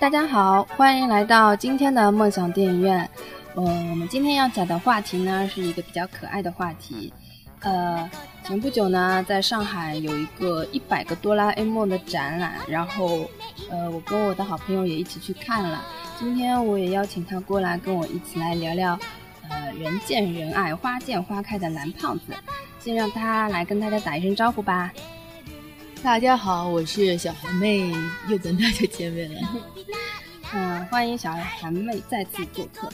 [0.00, 2.98] 大家好，欢迎来到今天的梦想电影院。
[3.56, 7.12] 呃，我们今天要讲的话题呢，是一个比较可爱的话题。
[7.62, 8.08] 呃，
[8.44, 13.28] 前不久呢，在上海有一个一百个哆啦 A 梦的展览，然后，
[13.70, 15.84] 呃，我跟我的好朋友也一起去看了。
[16.16, 18.96] 今天我也邀请他过来跟我一起来聊聊，
[19.48, 22.26] 呃，人见人爱、花见花开的蓝胖子。
[22.78, 24.92] 先让他来跟大家打一声招呼吧。
[26.02, 27.92] 大家好，我是小韩妹，
[28.28, 29.40] 又跟大家见面了。
[30.54, 32.88] 嗯， 欢迎小韩妹再次做客。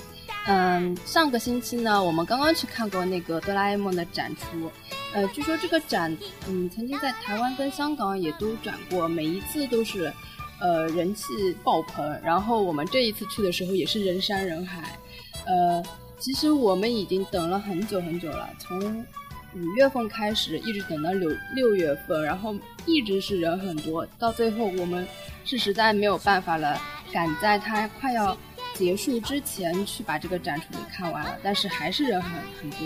[0.47, 4.71] 嗯，上个星期呢，我们刚刚去看过那个哆啦 A 梦的展出。
[5.13, 6.17] 呃，据说这个展，
[6.49, 10.13] 嗯，曾经在台湾跟香港也都展过，每一次都是，
[10.61, 11.25] 呃，人气
[11.63, 12.19] 爆棚。
[12.23, 14.99] 然后我们这一次去的时候也是人山人海。
[15.47, 15.83] 呃，
[16.19, 19.05] 其实我们已经等了很久很久了，从。
[19.57, 22.53] 五月份开始，一直等到六六月份，然后
[22.87, 25.07] 一直是人很多，到最后我们
[25.45, 26.81] 是实在没有办法了，
[27.13, 28.37] 赶在它快要
[28.75, 32.79] 结束之前去把这个展出给看完了，但是还是人很很多。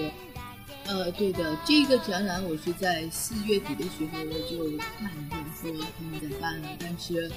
[0.86, 7.30] 呃，对的，这个展览我是在四月底的时候我就看见说他们在办了，但是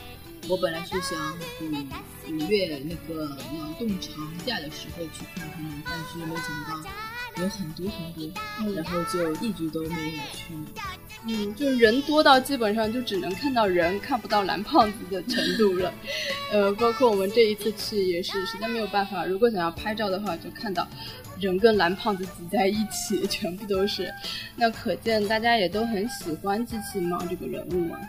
[0.48, 1.20] 我本来是想
[1.62, 6.90] 五五月那个劳动长假的时候去看他们，但是没想到。
[7.38, 10.54] 有很多很多，然后就一直都没有去。
[11.28, 15.94] 嗯，就人多到基本上就只能看到人，看不到蓝胖子的程度了。
[16.52, 19.24] 呃，包括我们这一次去也是，实在没有办法。
[19.26, 20.88] 如果想要拍照的话，就看到
[21.40, 24.12] 人跟蓝胖子挤在一起， 全部都是。
[24.56, 28.00] 那可见大家也都很喜欢机器猫这个人物啊。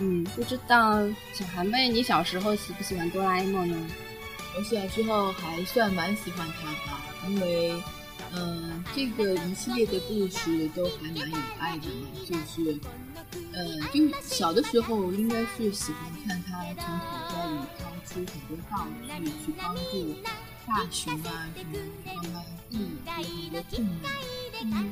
[0.00, 1.02] 嗯，不知道
[1.32, 3.76] 小韩妹，你小时候喜不喜欢哆啦 A 梦呢？
[4.56, 7.82] 我小时候还算蛮喜欢他的，因为。
[8.36, 11.86] 嗯，这个一系列的故事都还蛮有爱的，
[12.26, 12.78] 就是，
[13.52, 18.86] 呃，就小的时候应该是喜欢看他从口袋里掏出很多道
[19.18, 20.14] 具去帮助
[20.66, 23.72] 大熊啊什么，帮他弟有很多困
[24.02, 24.12] 难。
[24.62, 24.90] 嗯，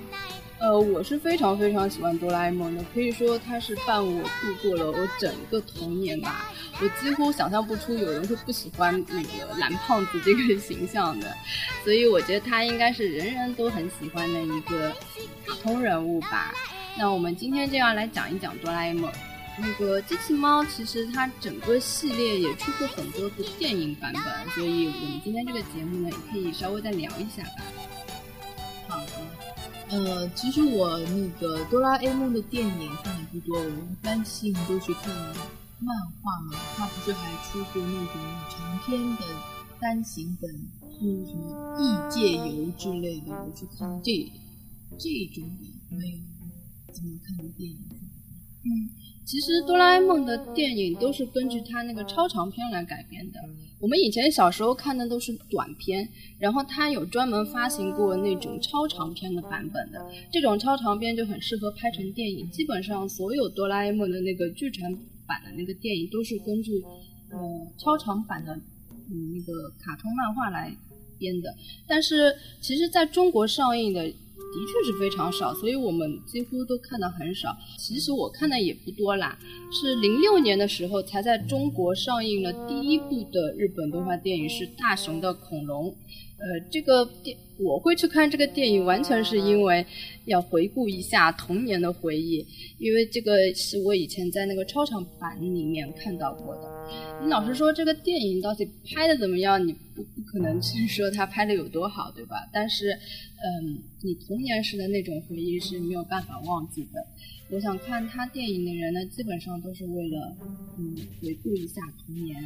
[0.58, 6.51] 呃，我是非常非常喜欢哆啦 A 梦的，可以说他是伴我度过了我整个童年吧。
[6.80, 11.32] 我几乎想象不出有人会不喜欢那个蓝胖子这个形象的，
[11.84, 14.90] 所以我觉得他应该是人人都很喜欢的一个
[15.46, 16.52] 卡通人物吧。
[16.98, 19.10] 那我们今天就要来讲一讲哆啦 A 梦。
[19.58, 27.62] 那个机器猫其实它整个系列也出过很多部电影版本，所以我们今天这个节目呢也可以稍微再聊一下吧。
[28.88, 29.12] 好的，
[29.90, 35.12] 呃，其实我那个哆啦 A 梦的电影看的不多，我一般性都是看。
[35.84, 38.14] 漫画嘛，他不是还出过那种
[38.48, 39.22] 长篇的
[39.80, 40.50] 单行本，
[40.92, 43.32] 是什么异界游之类的？
[43.32, 44.30] 我是看这
[44.96, 46.18] 这种的，没有
[46.94, 47.78] 怎么看的电影。
[48.64, 48.70] 嗯，
[49.24, 53.40] 其实哆啦 A 梦的电影都是根据他那个超长篇来改编的。
[53.80, 60.00] 我们以前小时候看的都是短片，然后他有专门发行过那种超长篇的版本的。
[60.30, 62.48] 这种超长篇就很适合拍成电影。
[62.52, 64.96] 基本上所有哆啦 A 梦的那个剧场。
[65.32, 66.72] 版的那个电影都是根据，
[67.30, 67.38] 呃，
[67.78, 68.52] 超长版的，
[69.08, 70.76] 嗯，那个卡通漫画来
[71.18, 71.48] 编的。
[71.86, 77.56] 但是，其实在中国上映的的确是非常少，所以我们几乎都看的很少。
[77.78, 79.38] 其实我看的也不多啦，
[79.70, 85.96] 是零六年的时候才在中国上映了第一部的日本动画电影，是大雄的恐龙。
[86.42, 89.86] 呃，这个电我会去看这个电影，完全是因为
[90.24, 92.44] 要回顾一下童年的回忆，
[92.78, 96.62] 因为这个是我以前在那个超长版里面看到过的。
[97.22, 99.64] 你老实说，这个电影到底拍的怎么样？
[99.64, 102.36] 你不不可能去说它拍的有多好，对吧？
[102.52, 107.06] 但是，嗯，你童年时的那种回忆是没有办法忘记的。
[107.50, 110.36] 我想看他电影的人呢，基本上都是为了，
[110.78, 112.44] 嗯，回顾一下童年。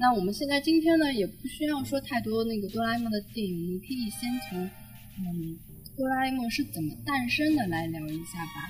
[0.00, 4.58] 那我们现在今天呢，也不需要说太多那个哆啦 A 梦的电影，我们可以先从
[5.18, 5.58] 嗯
[5.96, 8.68] 哆啦 A 梦是怎么诞生的来聊一下吧。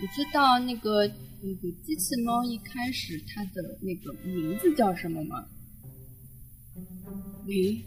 [0.00, 5.44] 你知道那个那个机器猫一开始它的那个名字叫什么吗？
[7.48, 7.82] 诶，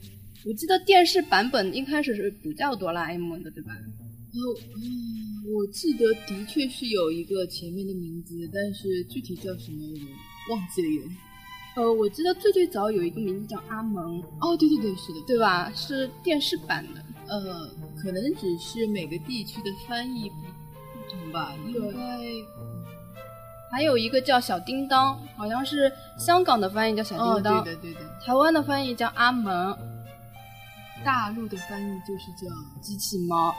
[0.45, 3.71] 我记得电视版本一开始是不叫哆啦 A 梦的，对吧？
[3.73, 4.37] 哦，
[4.75, 9.79] 嗯，我记得的确是有一个前面的名字，但是具体叫什么
[10.49, 11.11] 我忘记了。
[11.75, 15.71] 呃，我记得最最早有一个名字叫阿蒙，哦，对对对，是的，对吧？
[15.73, 21.97] 是电视版的，呃，可能只是每个地区的翻译不不同吧，应该。
[23.71, 28.01] 还有一个叫小叮当，好像是香港的翻译叫小叮当，对的对的。
[28.21, 29.77] 台湾的翻译叫阿蒙，
[31.05, 33.55] 大陆的翻译就是叫机器猫，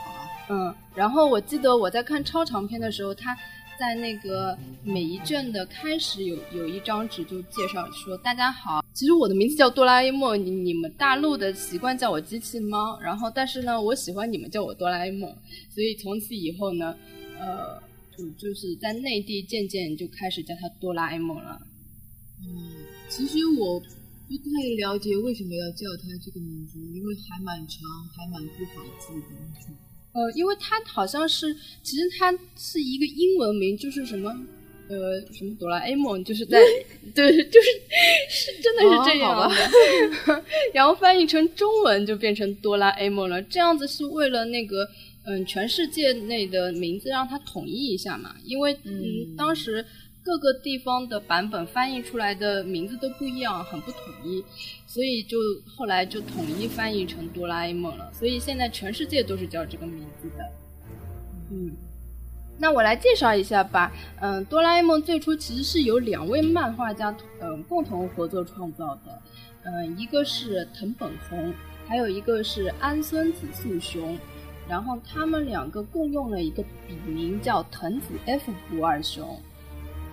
[0.49, 0.71] 嗯。
[0.93, 3.35] 然后我记得我在看超长篇的时候，它。
[3.79, 15.29] 在那个每一卷的开始有有一张纸就介绍说大家好，其实我的名字叫哆啦 A 梦，你你们大陆的习惯叫我机器猫，然后但是呢，我喜欢你们叫我哆啦 A 梦，
[15.69, 16.95] 所以从此以后呢，
[17.39, 17.81] 呃，
[18.17, 21.59] 就就是在内地渐渐就开始叫他哆啦 A 梦了。
[22.41, 24.43] 嗯，其实我不太
[24.77, 27.79] 了解为什么要叫他这个名字，因为还蛮长，
[28.15, 29.73] 还蛮不好记的。
[30.13, 34.33] 呃，因为它好像是，其实它是一个英文名，就是什么。
[34.89, 36.59] 呃，什么哆啦 A 梦，就是在
[37.15, 37.67] 对，就是
[38.29, 40.43] 是真的是这样的，
[40.73, 43.41] 然后翻译成中文就变成哆啦 A 梦了。
[43.43, 44.87] 这样子是为了那个
[45.25, 49.83] 嗯，全世界内的名字让它统一一下嘛，因为嗯，当时
[50.23, 54.43] 各个地方的版本翻译出来的名字都不一样，很不统一，
[54.87, 55.37] 所以就
[55.75, 58.09] 后来就统一翻译成哆啦 A 梦了。
[58.13, 60.51] 所以现在全世界都是叫这个名字的，
[61.51, 61.71] 嗯。
[62.57, 63.91] 那我来介绍一下吧。
[64.21, 69.21] 嗯，哆啦 A 梦最初其实是由两位漫画家嗯共同合作创造的。
[69.63, 71.53] 嗯，一个是藤本弘，
[71.87, 74.17] 还有一个是安孙子素雄。
[74.69, 79.37] 然后他们两个共用了一个笔名叫藤子 F 不二雄。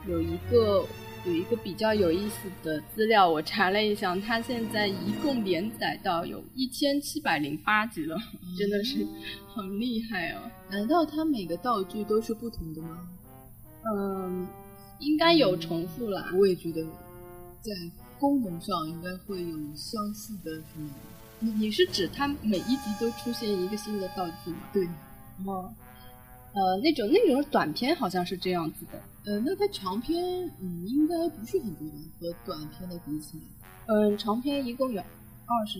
[0.06, 0.84] 有一个。
[1.26, 8.16] 有一个比较有意思的资料，我查了一下，它现在一共连载到有一千七百零八集了，
[8.58, 9.06] 真的是
[9.54, 10.40] 很厉害哦。
[10.70, 13.06] 难道它每个道具都是不同的吗？
[13.84, 14.48] 嗯，
[14.98, 16.32] 应该有重复啦。
[16.34, 16.82] 我也觉得，
[17.60, 17.70] 在
[18.18, 20.88] 功能上应该会有相似的什么。
[21.40, 24.56] 你你是指它每一集都出现一个新的道具吗？
[24.72, 24.88] 对。
[25.44, 25.70] 哦。
[26.52, 29.00] 呃，那种那种短片好像是这样子的。
[29.26, 30.20] 呃，那它长篇
[30.60, 33.44] 嗯应该不是很多吧，和短片的比起来，
[33.86, 35.78] 嗯，长篇一共有二十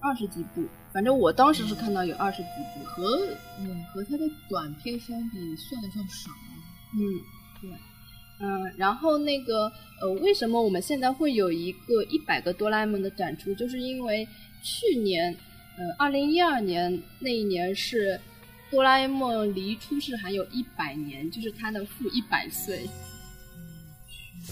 [0.00, 0.62] 二十几部，
[0.92, 3.18] 反正我当时是看到有二十几部，和
[3.58, 6.30] 嗯和它的短片相比算得上少。
[6.94, 7.00] 嗯，
[7.60, 7.70] 对，
[8.40, 13.52] 嗯，然后那个呃，为什么我们现在会有一个一百个哆啦 A 梦的展出？
[13.54, 14.28] 就是因为
[14.62, 15.34] 去年，
[15.76, 18.20] 呃，二零一二年那一年是。
[18.70, 22.88] 哆啦 A 梦离出世还有一百年，就是他的负一百岁，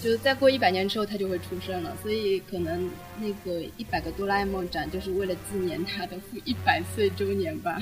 [0.01, 7.79] 就是再过一百年之后他就会出生了，所以可能那个一百个哆啦 A 梦展就是为了纪念他的负一百岁周年吧。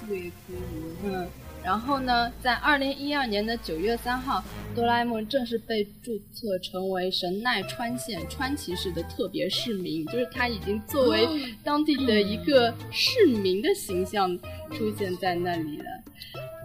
[0.00, 1.28] 这个也可以，嗯。
[1.62, 4.42] 然后呢，在二零一二年的九月三号，
[4.74, 11.28] 哆啦 A 梦正式被注册成为神奈川县川崎市的特别市民，就是他已经作为
[11.62, 14.36] 当地的一个市民的形象
[14.72, 15.84] 出现在那里了。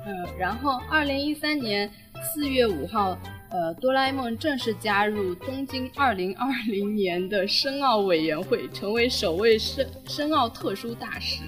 [0.07, 1.91] 嗯，然后二零一三年
[2.23, 3.17] 四月五号，
[3.49, 11.41] 呃，哆啦 A 梦正式加入东京二零二零年的申奥委员会，成为首位申申奥特殊大使。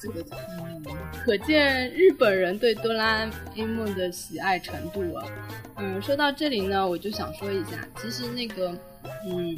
[0.00, 0.24] 这个
[1.24, 5.26] 可见日本人对哆啦 A 梦的喜爱程度啊。
[5.76, 8.70] 嗯，说到这里呢，我就想说一下，其实那个，
[9.26, 9.56] 嗯，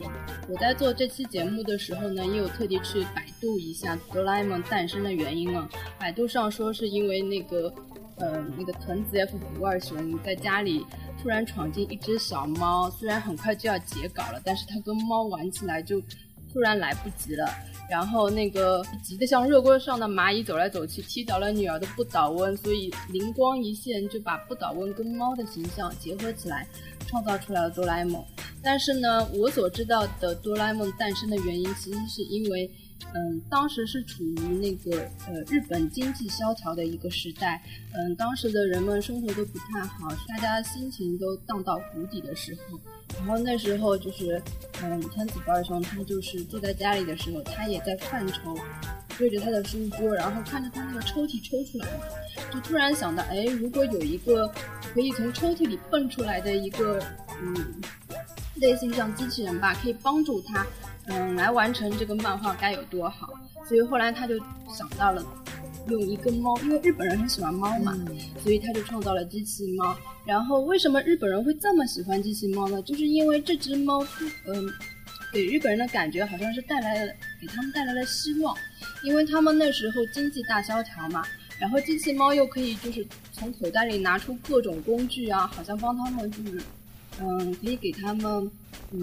[0.48, 5.68] 我在做这期节目的时候呢，也有特地去百度一下哆啦 A 梦诞生的原因啊。
[5.98, 7.72] 百度上说是因为那个，
[8.16, 10.84] 呃，那个藤子 F 不二雄在家里
[11.22, 16.02] 突然闯进一只小猫，虽然很快就要截稿了，但是他跟猫玩起来就
[16.52, 17.46] 突然来不及了。
[17.90, 26.66] 然后那个急得像热锅上的蚂蚁走来走去，踢倒了女儿的不倒翁，所以灵光一现就把不倒翁跟猫的形象结合起来，
[27.06, 28.24] 创造出来了哆啦 A 梦。
[28.62, 32.70] 但是呢，我所知道的哆啦 A 梦诞生的原因，其实是因为。
[33.14, 37.60] 嗯，当时是处于那个呃日本经济萧条的一个时代，
[37.92, 42.78] 嗯，当时的人们生活都不太好，大家心情都荡到谷底的时候，
[43.18, 44.40] 然后那时候就是，
[44.82, 48.56] 嗯，天子不二雄他就是坐在家里的时候，他也在犯愁，
[49.18, 51.88] 对着他的书桌，然后看着他那个抽屉抽出来，
[52.52, 54.46] 就突然想到，哎，如果有一个
[54.94, 57.02] 可以从抽屉里蹦出来的一个，
[57.42, 57.54] 嗯，
[58.56, 60.64] 类似于像机器人吧，可以帮助他。
[61.10, 63.28] 嗯，来完成这个漫画该有多好！
[63.66, 64.38] 所以后来他就
[64.72, 65.24] 想到了
[65.88, 67.98] 用一个猫，因为日本人很喜欢猫嘛，
[68.42, 69.96] 所以他就创造了机器猫。
[70.24, 72.80] 然后为什么日本人会这么喜欢机器猫呢？
[72.82, 74.06] 就是因为这只猫，
[74.46, 74.72] 嗯，
[75.32, 78.56] 给日本人的感觉好像是带来了给他们带来了希望，
[79.02, 81.24] 因为他们那时候经济大萧条嘛，
[81.58, 86.62] 然后机器猫又可以就是从口袋里拿出各种工具啊，好像帮他们就是，
[87.20, 88.50] 嗯，可以给他们
[88.92, 89.00] 嗯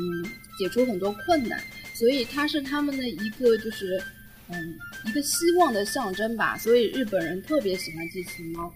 [0.58, 1.60] 解除很多困难。
[1.98, 4.02] 所以它是他们的一个就是，
[4.50, 6.58] 嗯，一个希望的象征吧。
[6.58, 8.72] 所以日本人特别喜欢机器猫，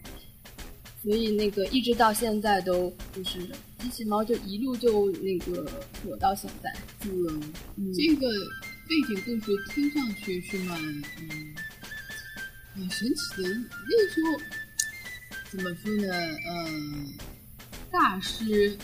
[1.03, 3.39] 所以那个一直到现在都就是
[3.77, 5.69] 机器猫就一路就那个
[6.03, 6.73] 火到现在。
[7.03, 7.43] 嗯，
[7.93, 8.27] 这个
[8.87, 11.55] 背景故事听上去是蛮嗯
[12.73, 13.49] 很神奇的。
[13.49, 14.41] 那个时候
[15.51, 16.13] 怎么说呢？
[16.49, 17.13] 嗯，
[17.91, 18.77] 大师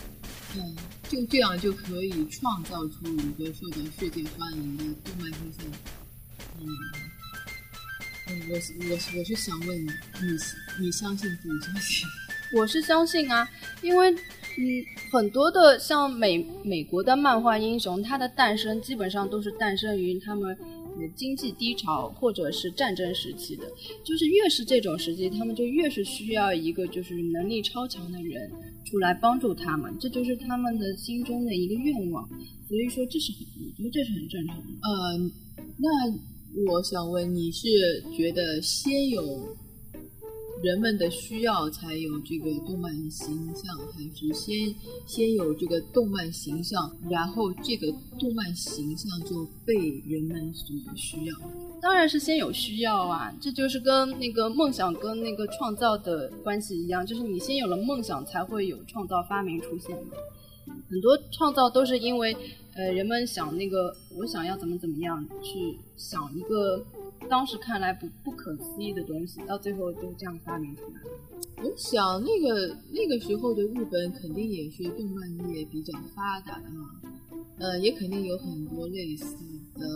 [0.56, 0.76] 嗯，
[1.08, 5.66] 就这样就可以创造出一个受到世界欢迎的动漫形象。
[6.60, 6.66] 嗯，
[8.28, 12.06] 嗯，我我我是想问你，你你相信不相信？
[12.54, 13.48] 我是相信啊，
[13.80, 20.56] 因为嗯，很多的像美美国的漫画英雄，他的诞生基本上都是诞生于他们
[21.16, 23.64] 经济低潮或者是战争时期的，
[24.04, 28.50] 就是越是这种时期，他们就越是需要一个就是能力超强的人
[28.88, 32.26] 出来帮助他们，这就是他们的心中的一个愿望。
[32.68, 34.64] 所以说这是很，我觉得这是很正常的。
[34.82, 35.18] 呃，
[35.76, 35.88] 那
[36.72, 37.68] 我想问，你是
[38.16, 39.56] 觉得先有？
[40.60, 44.74] 人们的需要才有这个动漫形象，还是先
[45.06, 47.86] 先有这个动漫形象，然后这个
[48.18, 49.74] 动漫形象就被
[50.04, 51.34] 人们所需要？
[51.80, 60.16] 当然是先有需要啊，这就是跟那个梦想跟那个创造的关系一样，就是你先有了梦想，才会有创造发明出现的。
[60.90, 62.36] 很多创造都是因为，
[62.74, 66.84] 呃，人们想那个我想要怎么怎么样，去想一个。
[67.28, 71.10] 当时看来不不可思议的东西，到最后就这样发明出来了。
[71.62, 76.90] 我想那个那个时候的日本肯定也是动漫业比较发达的嘛，
[77.58, 79.36] 呃，也肯定有很多类似
[79.74, 79.86] 的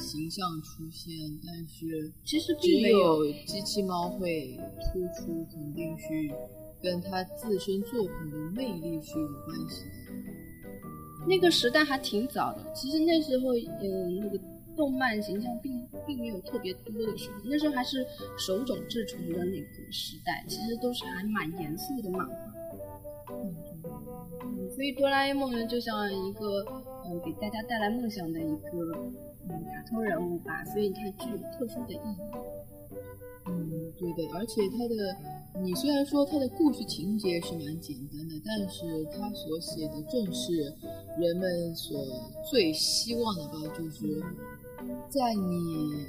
[0.00, 1.12] 形象出现，
[1.44, 4.58] 但是其实只有机器猫会
[4.92, 6.32] 突出，肯定是
[6.80, 9.90] 跟它自身作品的魅力是有关系的。
[11.26, 14.40] 那个时代还挺早的，其实那时候，嗯，那个。
[14.80, 18.02] 动漫形象并并没有特别多的时候，那时候还是
[18.38, 22.34] 手冢治虫的那个时代，其实都是还蛮严肃的漫画。
[23.30, 26.64] 嗯，所以哆啦 A 梦呢，就像一个
[27.04, 28.96] 嗯给大家带来梦想的一个
[29.50, 32.16] 嗯卡通人物吧，所以它具有特殊的意义。
[33.48, 40.72] 嗯，对的，而且它的你虽然说它的故事情节是蛮简单的，但是它所写的正是
[41.18, 42.02] 人们所
[42.50, 44.24] 最希望的吧，就是。
[45.08, 46.06] 在你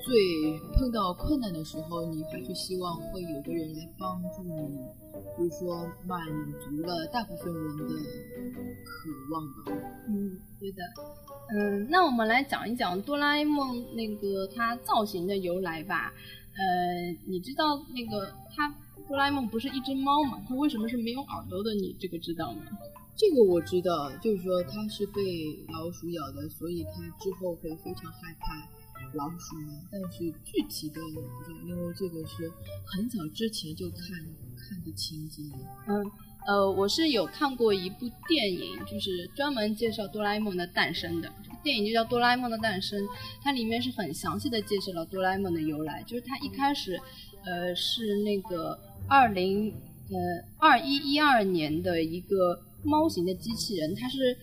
[0.00, 4.78] 最碰到困难的时候，你还是希望会有个人来帮助你，
[5.36, 6.26] 就是说满
[6.60, 7.84] 足了大部分人的
[8.84, 9.72] 渴望吧。
[10.08, 10.82] 嗯，对的。
[11.52, 16.12] 嗯，那我们来讲一讲哆啦 A 梦那个它造型的由来吧。
[16.52, 18.74] 呃，你知道那个它
[19.08, 20.40] 哆啦 A 梦不是一只猫吗？
[20.48, 21.74] 它为什么是没有耳朵的？
[21.74, 22.62] 你这个知道吗？
[23.16, 25.22] 这个我知道，就是说它是被
[25.68, 28.66] 老鼠咬的，所以它之后会非常害怕
[29.12, 29.56] 老鼠。
[29.92, 32.50] 但是具体的我不知道，因为这个是
[32.86, 34.00] 很早之前就看
[34.56, 35.42] 看的情节。
[35.86, 36.10] 嗯，
[36.46, 41.30] 呃，我是有看过一部电影，就是专门介绍哆啦 A 梦的诞生的。
[41.44, 43.02] 这个电影就叫《哆啦 A 梦的诞生》，
[43.42, 46.02] 它里面是很详细的介绍了哆啦 A 梦的由来。
[46.04, 46.98] 就是它一开始，
[47.44, 49.70] 呃，是那个二零
[50.08, 50.16] 呃
[50.58, 52.62] 二一一二年的一个。
[52.82, 54.36] 猫型的机器人，它是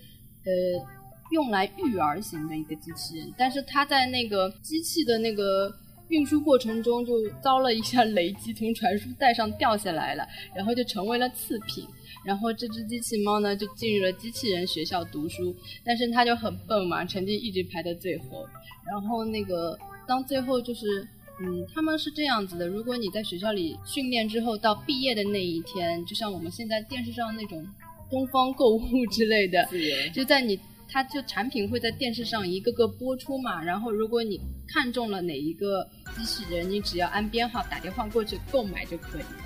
[0.46, 0.86] 呃
[1.32, 5.70] 用来育儿型的一个机器人，但是它在那个机器的那个
[6.08, 10.26] 运输过程中就遭了一下雷击，从传输带上掉下来了，
[10.56, 11.86] 然后就成为了次品。
[12.24, 18.46] 然后这只机器猫呢就进入了机器人学校读书，但是它就很笨嘛，成绩一直排在最后。
[18.86, 19.78] 然后那个
[20.08, 21.06] 当最后就是
[21.42, 27.66] 嗯他们是这样子的，如果你在学校里训练之后到毕业的那一天，就像我们现在电视上那种。
[28.10, 29.68] 东方购物之类的，
[30.14, 33.62] 就在你，它就产品会在电视上一个个播出嘛。
[33.62, 35.86] 然后如果你看中了哪一个
[36.16, 39.44] 机器人，你只要按编号打电话过去购买就可以了。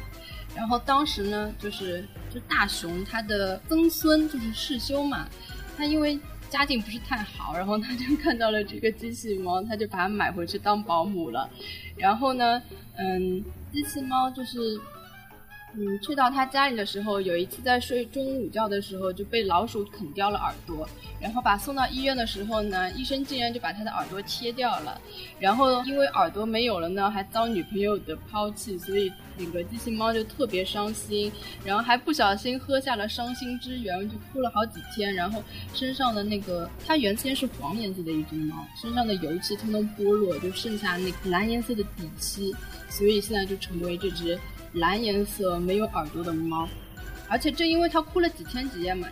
[0.56, 5.28] 然后当时呢，就是就大雄他的曾孙就是世修嘛，
[5.76, 11.50] 他因为家境不是太好，然后他就看到了这个机器猫，他就把它买回去当保姆了。
[11.96, 12.62] 然后呢，
[12.98, 14.80] 嗯，机器猫就是。
[15.74, 20.88] 嗯，去到他家里的时候，有一次在睡中午觉的时候就被老鼠啃掉了耳朵，
[21.20, 25.00] 然后把送到医院的时候呢，医生竟然就把他的耳朵切掉了，
[25.40, 31.32] 然后因为耳朵没有了呢，还遭女朋友的抛弃，所以那个机器猫就特别伤心，
[31.64, 35.42] 然后还不小心喝下了伤心之源，就哭了好几天，然后
[35.74, 42.54] 身上的那个它原先是黄颜色的一只猫，身上的油漆通通剥落，就剩下那个蓝颜色的底漆，
[42.90, 44.38] 所以现在就成为这只。
[44.74, 46.68] 蓝颜色没有耳朵的猫，
[47.28, 49.08] 而且正因为它哭了几天几夜嘛，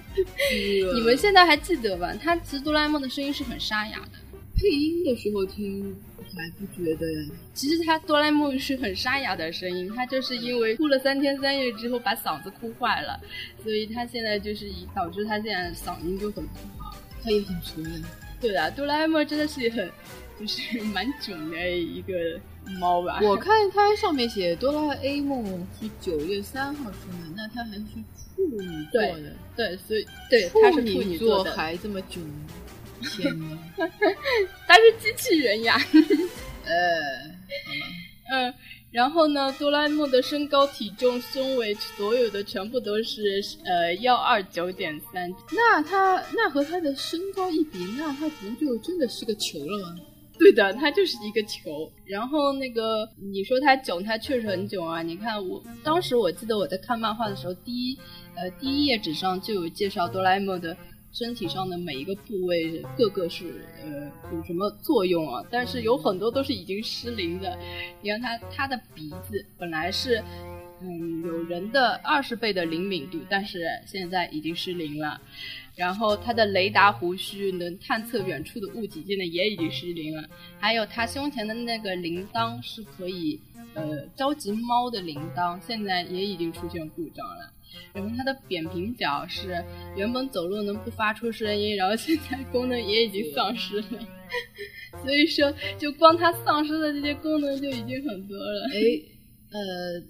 [0.94, 2.14] 你们现在还记得吧？
[2.22, 4.12] 它其实哆啦 A 梦的声音是很沙哑的，
[4.56, 5.96] 配音的时候听
[6.36, 7.06] 还不觉得。
[7.54, 13.20] 其实它哆啦 A 梦是很沙哑的声音，它就是因为哭了三天三夜之后把嗓子哭坏了，
[13.64, 16.96] 所以它现在就是导致它现在嗓音就很不好。
[17.22, 18.08] 它也很纯呀。
[18.40, 19.92] 对啊，哆啦 A 梦真的是很。
[20.40, 22.14] 就是蛮囧的一个
[22.80, 23.20] 猫吧。
[23.22, 27.84] 我看它上面写哆啦 A 梦是九月三号生的，那它还是
[28.16, 32.24] 处女座的，对，所以对它是处女座的，还这么囧，
[33.02, 33.58] 天哪！
[34.66, 35.78] 它是机器人呀。
[36.66, 36.74] 呃，
[38.32, 38.54] 嗯。
[38.92, 45.32] 然后呢，哆啦 A 梦的身高、体重、胸围，所有的全部都是呃幺二九点三。
[45.52, 49.96] 那他那和他的身高一比，那他不就真的是个球了吗？
[50.40, 51.92] 对的，它就是一个球。
[52.06, 55.04] 然后那个你说它囧，它确实很囧啊。
[55.04, 57.98] 你看我当时我记得我在看漫画的时候，第一
[58.36, 60.76] 呃第一页纸上就有介绍哆啦 A 梦的。
[61.12, 65.44] 身体上的每一个部位，各个是呃有什么作用啊？
[65.50, 67.58] 但是有很多都是已经失灵的。
[68.00, 70.24] 你看它它的鼻子本来是
[70.84, 75.20] 嗯有人的二十倍的灵敏度，但是现在已经失灵了。
[75.80, 80.28] 然后他的雷达胡须能探测远处的物体，现在也已经失灵了。
[80.60, 83.40] 还有他胸前的那个铃铛是可以
[83.76, 87.54] 呃召集猫的铃铛，现在也已经出现故障了。
[87.94, 89.64] 然后它的扁平脚是
[89.96, 93.88] 原本走路能不发出声音，然后现在功能也已经丧失了。
[95.02, 98.70] 所以说，就光它丧失的这些功能就已经很多了。
[98.74, 98.80] 哎，
[99.52, 100.04] 呃，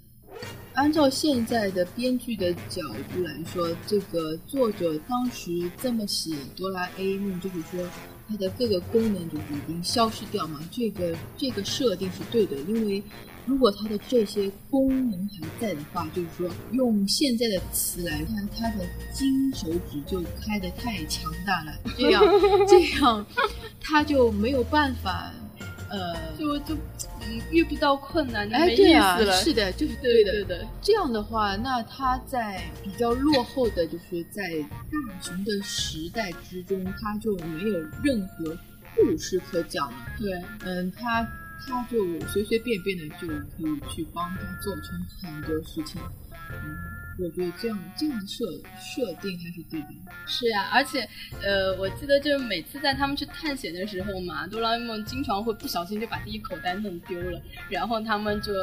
[0.74, 2.81] 按照现在的编剧的角
[3.13, 7.86] 度来说，这个作者当时这么写哆啦 A 梦，就是说
[8.27, 10.59] 它的各个功能就是已经消失掉嘛。
[10.71, 13.03] 这个这个设定是对的，因为。
[13.45, 22.24] 如果它的这些功能还在的话，就是说用现在的词来看，它的金手指就开得太强大了，这样
[22.69, 23.25] 这样，
[23.81, 25.33] 它就没有办法，
[25.89, 26.75] 呃，就就
[27.29, 30.67] 嗯遇不到困难，哎，对啊，是的，就是对的，对的。
[30.81, 38.57] 这样的话，那他在比较落后的就是在大雄的时代之中，他就没有任何
[38.95, 39.98] 故事可讲了。
[40.17, 40.31] 对，
[40.65, 41.27] 嗯，他。
[41.67, 41.98] 他就
[42.29, 46.01] 随随便便的就可以去帮他做成很多事情，
[46.53, 46.99] 嗯。
[47.21, 48.45] 我觉得这样这样的设
[48.79, 49.88] 设定还是对的。
[50.25, 51.08] 是呀，而且，
[51.43, 58.53] 呃，我记得就是每次在他们去探险的时候嘛，哆啦 A 梦经常会不小心就把第一口袋弄丢了，然后他们就，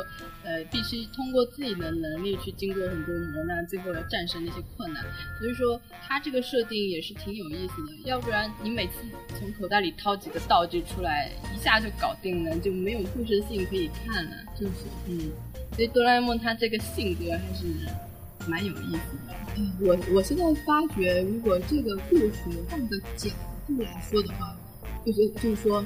[0.43, 5.05] 呃，必须通过自己的能力去经过很多磨难，最后要战胜那些困难。
[5.39, 7.93] 所以说，他这个设定也是挺有意思的。
[8.05, 8.93] 要不然你每次
[9.39, 14.31] 从口袋里掏几个道具出来，一下就搞定了，就没有故事性可以看了。
[14.59, 14.73] 就是，
[15.09, 15.31] 嗯，
[15.73, 17.67] 所以哆啦 A 梦他这个性格还是。
[18.49, 22.35] 蛮有意思的，嗯，我我现在发觉，如果这个故事
[22.69, 23.31] 换个角
[23.67, 24.57] 度来说的话，
[25.05, 25.85] 就是就是说，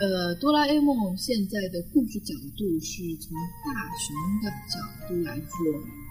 [0.00, 6.03] 呃，哆啦 A 梦现在的故事角度是从大雄的角度来说。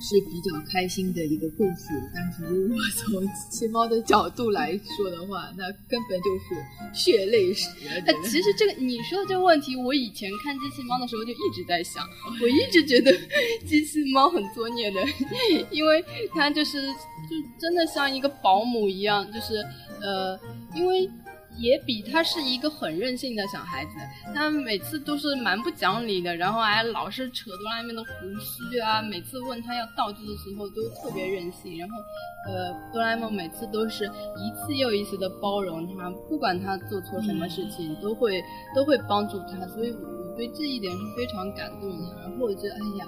[0.00, 7.68] 是比较开心的一个故事，但是如果 从机器猫的角度来说的话，那根本就是血泪史。
[8.06, 12.04] 哎，其实这个你说的这个问题，我以前看机器猫的时候就一直在想，
[12.40, 13.12] 我一直觉得
[13.66, 15.00] 机器猫很作孽的，
[15.70, 19.56] 因为它就是就真的像一个保姆一样，就是
[20.00, 20.38] 呃，
[20.74, 21.10] 因为。
[21.58, 23.90] 野比他是一个很任性的小孩子，
[24.34, 29.02] 他每次都是蛮不讲理的，然后还老是扯哆啦 A 梦的胡须啊。
[29.02, 31.96] 每次问他要道具的时候都特别任性，然后，
[32.46, 38.42] 呃，哆啦 A 梦每次都是一次又一次的包容他，不管他做错什么事情，都会
[38.74, 39.66] 都会帮助他。
[39.68, 42.14] 所以我对这一点是非常感动的。
[42.22, 43.06] 然后我觉得，哎呀，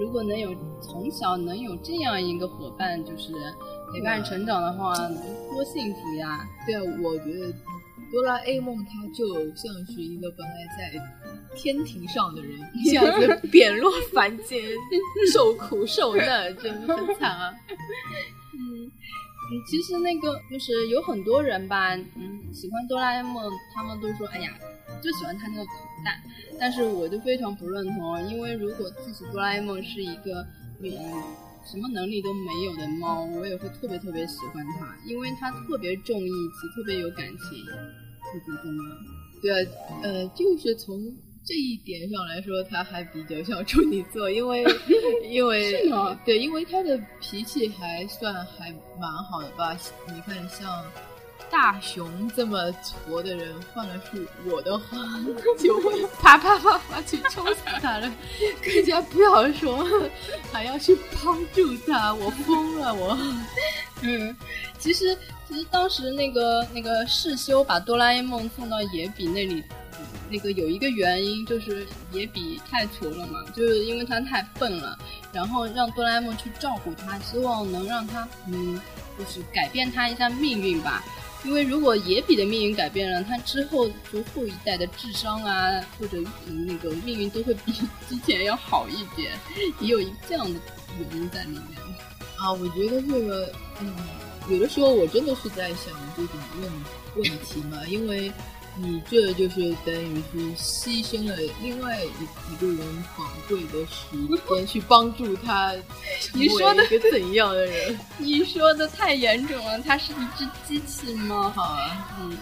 [0.00, 3.32] 如果能有从小能有这样一个伙伴，就是
[3.92, 4.92] 陪伴成长的话，
[5.50, 6.40] 多幸福呀！
[6.66, 7.52] 对，我觉得。
[8.12, 14.62] 哆啦 A 梦，他就像是一个本来在天庭上的人，一下子贬落凡间，
[15.32, 17.54] 受苦受难，真的很惨啊。
[18.54, 24.52] 嗯嗯，其实那个就是有很多人吧，嗯，喜欢哆啦 A 梦，他们都说，哎呀，
[25.02, 25.70] 就喜欢他那个口
[26.04, 26.22] 袋。
[26.60, 30.46] 但是我就非常不认同，因为如果自己哆啦 A 梦是一个
[30.80, 30.90] 嗯
[31.64, 37.64] 什么能力都没有的猫，我也会特别特别喜欢它，因为它特别重义气，特别有感情。
[38.32, 38.96] 特别重要
[39.42, 40.98] 对啊，呃，就是从
[41.44, 44.64] 这一点上来说，它还比较像处女座，因为
[45.28, 48.70] 因为是吗对，因为它的脾气还算还
[49.00, 49.76] 蛮好的吧？
[50.14, 50.84] 你看，像
[51.52, 52.58] 大熊这么
[53.06, 54.96] 矬的人，换了是我的话，
[55.58, 58.10] 就会啪啪啪啪去抽死他了，
[58.64, 59.86] 更加不要说
[60.50, 63.18] 还要去帮助他，我疯了，我。
[64.00, 64.34] 嗯，
[64.78, 65.16] 其实。
[65.48, 69.62] 其实当时那个那个世修把哆啦 A 梦送到野比那里，
[70.30, 74.96] 那个有一个原因就是野比太矬了嘛，就是因为他太笨了，
[75.30, 78.80] 然后让哆啦 A 梦去照顾他，希望能让他嗯，
[79.18, 81.04] 就是改变他一下命运吧。
[81.44, 86.18] 因为如果野比的命运改变了，他之后就后一代的智商啊，或者
[86.66, 87.72] 那个命运都会比
[88.08, 89.32] 之前要好一点，
[89.80, 90.60] 也有一这样的
[90.98, 91.62] 原因在里面。
[92.36, 93.92] 啊，我觉得这个，嗯，
[94.48, 96.72] 有的时候我真的是在想这种问
[97.16, 98.32] 问题嘛，因为。
[98.74, 104.16] 你这就是等于是牺牲了另外一一个人宝贵的时
[104.48, 105.74] 间去帮助他，
[106.32, 107.98] 你说的一个怎样的人？
[108.16, 111.50] 你说的太严重了，它是一只机器猫。
[111.50, 112.36] 好啊，嗯，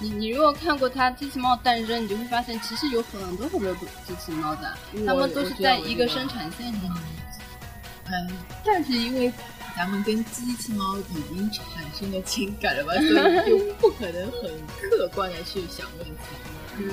[0.00, 6.98] 你你如果看过它机器猫诞生，你就会发现其实有很多很多机器猫的，它们都是在一个生产线上。
[8.06, 8.30] 嗯，
[8.64, 9.32] 但是因为。
[9.76, 16.14] 咱们跟机器猫已经产生了情感了吧， 所以就不可能很客观的去想问题。
[16.78, 16.90] 嗯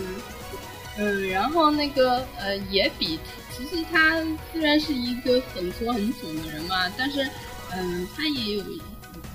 [0.97, 3.19] 嗯，然后那个呃，野比
[3.51, 7.27] 其实他虽然是一个很挫很怂的人嘛，但是
[7.71, 8.63] 嗯，他也有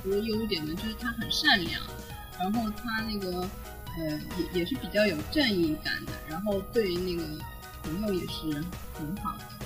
[0.03, 1.83] 很多优点呢，就是他很善良，
[2.39, 3.41] 然后他那个
[3.97, 4.21] 呃
[4.53, 7.25] 也也是比较有正义感的，然后对那个
[7.83, 8.53] 朋友也是
[8.95, 9.58] 很好的。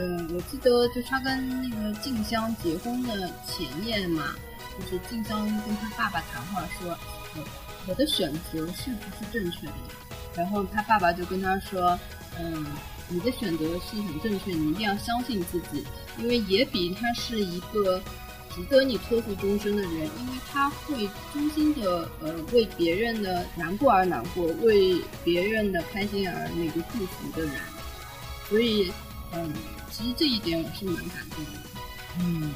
[0.00, 4.32] 嗯，我记得就他跟那个静香结婚的前夜嘛，
[4.78, 6.96] 就是静香跟他爸爸谈话说，
[7.34, 7.44] 我
[7.88, 9.72] 我的选择是不是正确的？
[10.36, 11.98] 然后他爸爸就跟他说，
[12.38, 12.64] 嗯，
[13.08, 15.84] 你的选择是很正确，你一定要相信自己，
[16.16, 18.00] 因为野比他是一个
[18.54, 27.54] 值得你托付终身的人，因为他会真心的呃为别人的难过而难过，为别人的开心而那个祝福的人，
[28.48, 28.92] 所以
[29.32, 29.52] 嗯。
[29.98, 31.50] 其实这一点我是蛮感动的，
[32.20, 32.52] 嗯，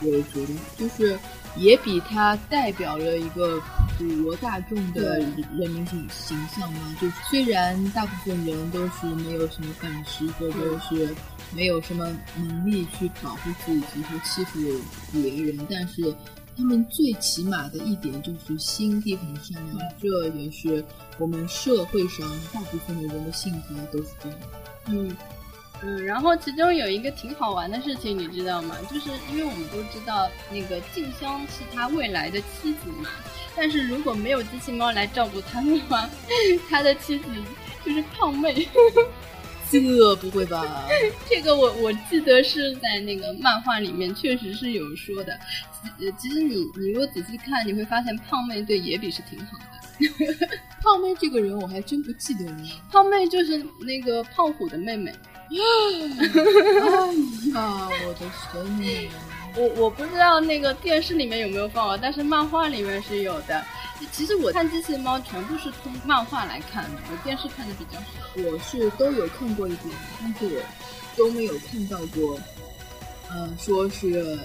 [0.00, 1.16] 我也觉得，就是
[1.56, 3.62] 也比他代表了一个
[3.96, 6.96] 普罗大众的人民形形象嘛。
[7.00, 11.14] 就虽然大部分人都是没有什么本事，或者是
[11.54, 14.58] 没有什么能力去保护自己和欺负
[15.12, 16.12] 别人，但是
[16.56, 19.78] 他们最起码的一点就是心地很善良。
[20.02, 20.84] 这也是
[21.18, 24.38] 我们社会上大部分的人的性格都是这样。
[24.86, 25.16] 嗯。
[25.82, 28.76] 嗯，然后其中有一个挺好玩的事情，你知道吗？
[28.90, 33.08] 就是因为我们都知道那个静香是他未来的妻子嘛，
[33.54, 36.08] 但是如果没有机器猫来照顾他的话，
[36.68, 37.24] 他的妻子
[37.84, 38.68] 就是胖妹。
[39.70, 39.78] 这
[40.16, 40.88] 不会吧？
[41.28, 45.38] 这个我我记得是在那个漫画里面确实是有说的。
[45.98, 49.64] 其其实你你如果仔细看，你会发现胖妹对野比是挺好的。
[50.82, 52.56] 胖妹这个人我还真不记得了。
[52.90, 55.12] 胖妹就是那个胖虎的妹妹。
[55.50, 55.54] 哎
[57.54, 58.20] 呀，我的
[58.52, 59.08] 神女！
[59.56, 63.64] 我我不知道那个电视里面有没有放啊，但是漫画里面是有的。
[64.12, 68.06] 其实我看机器猫全部是从漫画来看的，我电视看的比较少。
[68.36, 70.62] 我是都有看过一点，但是我
[71.16, 72.38] 都没有看到过。
[73.30, 74.38] 呃，说是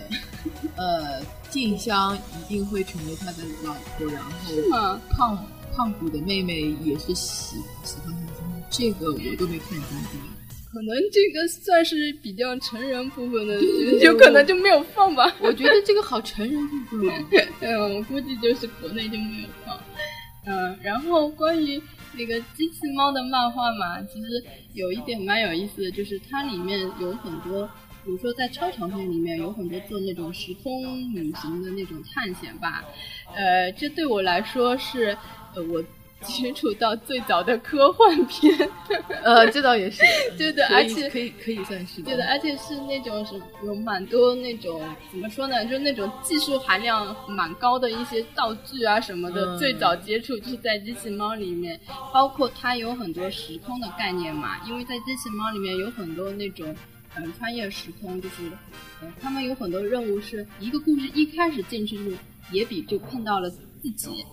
[0.75, 10.17] 呃静香一定会成为他的老婆，然后胖胖虎的妹妹也是喜喜欢他，这个我都没看进去。
[10.73, 13.61] 可能这个算是比较成人部分的，
[14.01, 15.31] 有可能就没有放吧。
[15.39, 17.25] 我觉得这个好成人部分，
[17.61, 19.79] 嗯，我估计就是国内就没有放。
[20.47, 21.79] 嗯，然后关于
[22.17, 24.27] 那个机器猫的漫画嘛，其实
[24.73, 27.67] 有一点蛮有意思的，就是它里面有很多，
[28.03, 30.83] 比如说在超长篇里面有很多做那种时空
[31.13, 32.83] 旅行的那种探险吧。
[33.35, 35.15] 呃，这对我来说是，
[35.53, 35.83] 呃，我。
[36.23, 38.69] 接触到最早的科幻片，
[39.23, 40.01] 呃，这倒也是，
[40.37, 44.81] 对的，而且可以可以算是对的，而且是那种什有蛮多那种
[45.11, 51.79] 怎么说呢，就是那种技术含量蛮高的一些道具啊什么的，最早接触就是在机器猫里面，
[52.13, 56.75] 包括它有很多时空的概念嘛，因为在机器猫里面有很多那种
[57.15, 58.51] 嗯穿越时空，就是
[59.21, 62.11] 他们有很多任务是一个故事一开始进去就
[62.51, 64.25] 野比就碰到了自己。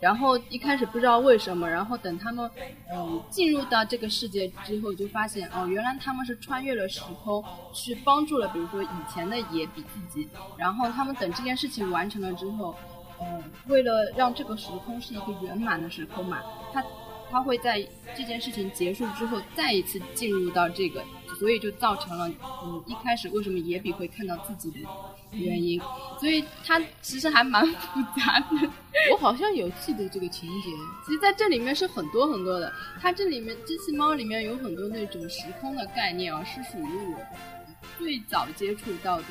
[0.00, 2.48] 然后一开始不知道为什么，然后等他们
[2.92, 10.28] 嗯进入到这个世界之后，就发现哦，原来他们是穿越了时空，去帮助了比如说以前的野比自己。
[10.56, 12.74] 然后他们等这件事情完成了之后，
[13.20, 16.40] 嗯，为了让这个时空是一个圆满的时空嘛，
[16.72, 16.84] 他
[17.30, 17.84] 他会在
[18.16, 21.02] 这件事情结束之后再一次进入到这个，
[21.38, 22.28] 所以就造成了
[22.64, 24.88] 嗯一开始为什么野比会看到自己的。
[25.32, 25.80] 原因，
[26.18, 28.70] 所以它其实还蛮复杂的。
[29.12, 30.70] 我好像有记得这个情节。
[31.06, 32.72] 其实在这里面是很多很多的。
[33.00, 37.18] 它这里面机器猫里面有很多那种时空的概念啊，是属于我
[37.98, 39.26] 最早接触到的。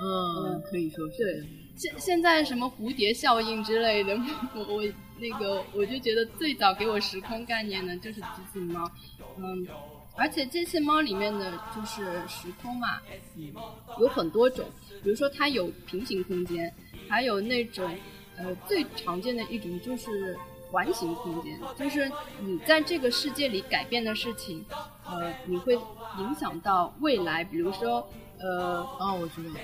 [0.00, 1.18] 嗯，可以说是。
[1.18, 4.18] 对，现现在什么蝴蝶效应之类的，
[4.54, 4.82] 我我
[5.18, 8.90] 那个我就觉得最早给我时空概念的就是机器猫。
[9.36, 9.66] 嗯。
[10.14, 13.00] 而且机器猫里面的就是时空嘛，
[13.36, 13.52] 嗯，
[13.98, 14.66] 有很多种，
[15.02, 16.72] 比如说它有平行空间，
[17.08, 17.90] 还有那种
[18.36, 20.38] 呃，最常见的一种就是
[20.70, 24.64] 环形空间，就是你在这个世界里改变的事情，
[25.06, 25.74] 呃，你会
[26.18, 28.06] 影响到未来，比如说，
[28.38, 29.60] 呃，哦，我知道，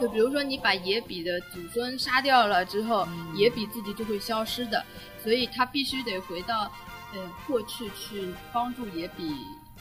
[0.00, 4.84] 就比如说你把野比的祖孙杀掉了之后，野比自己就会消失的，
[5.22, 6.70] 所以他必须得回到
[7.12, 9.34] 呃过去去帮助野比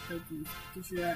[0.10, 0.36] 的主，
[0.76, 1.16] 就是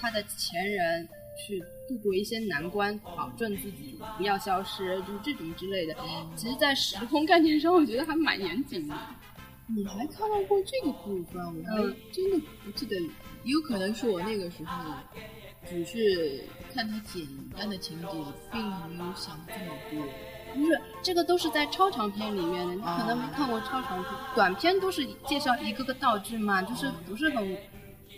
[0.00, 1.08] 他的前人。
[1.36, 5.92] 去度过一些难关，保证自己不要消失，就是这种之类的。
[6.36, 8.94] 其实，在时空概念上，我觉得还蛮严谨的。
[9.66, 11.44] 你还看到过这个部分？
[11.44, 11.74] 我还
[12.12, 12.94] 真的不记得，
[13.42, 14.94] 也有可能是我那个时候
[15.68, 17.26] 只是看它简
[17.58, 18.06] 单的情节，
[18.52, 18.64] 并
[18.96, 20.06] 没有想这么多。
[20.54, 27.58] 不是，这个都是在超长篇里面的，你可能没看过超长篇，短篇都是介绍一个个道具嘛，就是不是很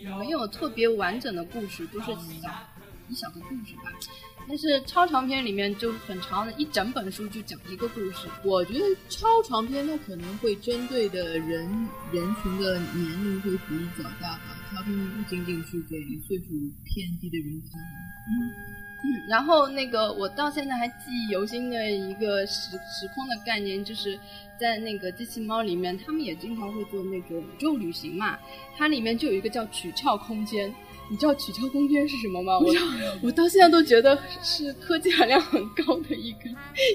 [0.03, 2.07] 没有特别完整的故事，都是
[2.41, 2.49] 小。
[3.09, 3.83] 一小个故事吧，
[4.49, 8.27] 但是超长篇里面就很长的一整本书就讲一个故事。
[8.43, 15.95] 我觉得超长篇它可能会针对的人人群的年龄会比较大吧，它并不仅仅是给
[16.27, 16.47] 岁数
[16.83, 17.79] 偏低的人看。
[17.79, 18.51] 嗯
[18.99, 24.19] 嗯，然后那个我到现在还记忆犹新的一个时时空的概念，就是
[24.59, 28.37] 在那个机器猫里面，他们也经常会做那个宇宙旅行嘛，
[28.75, 30.73] 它里面就有一个叫曲窍空间。
[31.09, 32.59] 你知道取巧空间是什么吗？
[32.59, 32.67] 我
[33.23, 36.49] 我到现在都觉得是科技含量很高的一个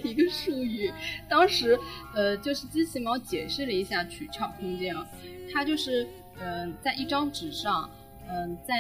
[0.04, 0.92] 一个术语。
[1.30, 1.78] 当时，
[2.14, 5.06] 呃，就是机器猫解释了一下取巧空间啊，
[5.50, 6.06] 它就是
[6.38, 7.88] 嗯，在一张纸上，
[8.28, 8.74] 嗯，在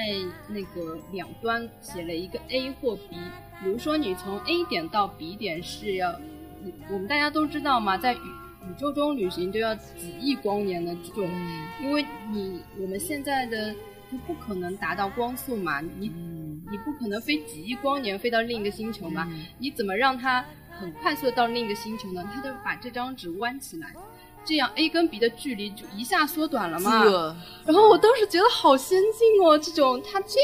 [0.48, 3.16] 那个两端写了一个 A 或 B。
[3.62, 6.14] 比如说，你从 A 点到 B 点是要，
[6.90, 8.18] 我们大家都知道嘛，在宇
[8.68, 11.30] 宇宙中旅行都要几亿光年的这种，
[11.80, 14.18] 因为你我们现在的就。
[14.26, 15.80] 不可能达到光速嘛？
[15.80, 16.12] 你
[16.70, 19.26] 你不可能飞几亿光年飞到另一个星球嘛？
[19.58, 20.44] 你怎么让它
[20.78, 22.22] 很快速的到另一个星球呢？
[22.30, 23.90] 他就把这张纸弯起来，
[24.44, 27.34] 这样 A 跟 B 的距离就一下缩短了嘛。
[27.64, 30.36] 然后我当时觉得好先进哦，这种它这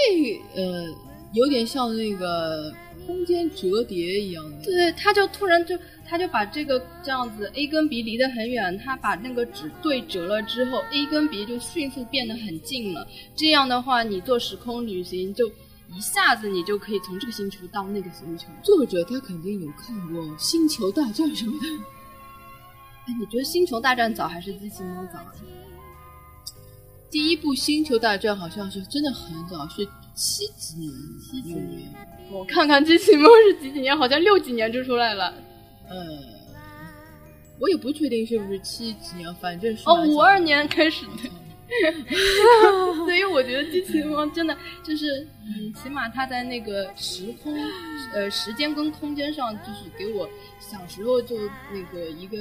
[0.55, 0.89] 呃
[1.35, 2.73] 有点像那个
[3.07, 4.65] 空间折叠一样的。
[4.65, 5.79] 对，他就突然就。
[6.09, 13.07] 他就把这个这样子，A 跟 B 离得很远，他把那个纸对折了之后，A 跟 B 就迅速变得很近了。
[13.37, 15.47] 这样的话，你做时空旅行就
[15.94, 18.47] 一下子你就可以从这个星球到那个星球。
[18.62, 21.66] 作者他肯定有看过《星球大战》什么的。
[23.07, 25.21] 哎，你觉得《星球大战》早还是《机器猫》早？
[27.11, 30.92] 第一部《星球大战》好像是真的很早，是七几年？
[31.23, 31.90] 七几年？
[32.31, 33.97] 我看看《机器猫》是几几年？
[33.97, 35.35] 好像六几年就出来了。
[35.90, 35.96] 呃，
[37.59, 41.31] 我也不确定是不是七几年，反正是哦，五二年开始的。
[43.05, 47.55] 所以我觉得机器猫真的就是，嗯，起码它在那个时空、
[48.14, 50.27] 呃时间跟空间上，就是给我
[50.59, 51.37] 小时候就
[51.70, 52.38] 那个一个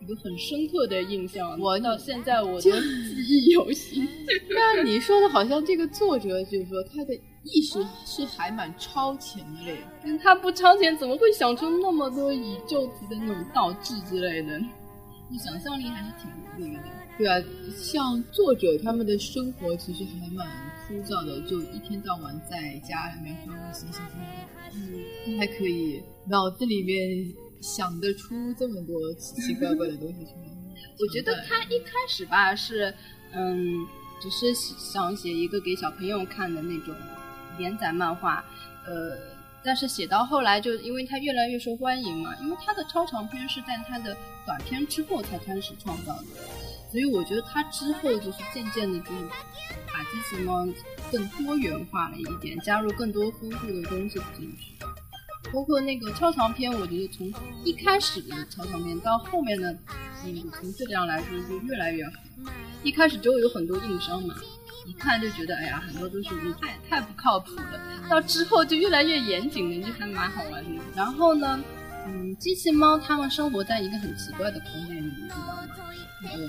[0.00, 1.58] 一个很深刻的印象。
[1.60, 4.08] 我到现在我都记忆犹新。
[4.48, 7.14] 那你说的好像这个作者就是说他的。
[7.44, 14.58] 意识是还蛮超前的嘞，但他不超前怎么会想出那么多宇宙级的那种倒置之类的？
[15.28, 16.88] 你想象力还是挺那个的。
[17.18, 17.42] 对啊，
[17.76, 20.46] 像作者他们的生活其实还蛮
[20.86, 24.14] 枯燥的，就一天到晚在家里面刷刷新新新
[24.74, 30.48] 嗯，他还可以脑子里面想得出这么多奇奇怪怪的东西出来。
[31.00, 32.94] 我觉得他一开始吧是，
[33.32, 33.84] 嗯，
[34.20, 36.94] 只是想写一个给小朋友看的那种。
[37.58, 38.44] 连载漫画，
[38.86, 39.16] 呃，
[39.62, 46.24] 但是写到后来，就因为它越来越受欢迎嘛，因为它的超长篇是在它的短篇之后才开始创造的，
[46.90, 49.10] 所以我觉得它之后就是渐渐的，就
[49.92, 50.66] 把机器猫
[51.10, 54.74] 更多元化了一点，加入更多丰富的东西进去，
[55.52, 57.32] 包括那个超长篇，我觉得从
[57.64, 59.70] 一开始的超长篇到后面的，
[60.24, 62.12] 嗯，从质量来说就越来越好，
[62.82, 64.34] 一开始就有很多硬伤嘛。
[64.86, 66.28] 一看就觉得，哎呀，很多都是
[66.60, 67.80] 太太不靠谱了。
[68.08, 70.82] 到之后就越来越严谨了，就还蛮好玩的。
[70.94, 71.62] 然后呢，
[72.06, 75.68] 嗯，机器猫它们生活在一个很奇怪的空间里，你知道吗？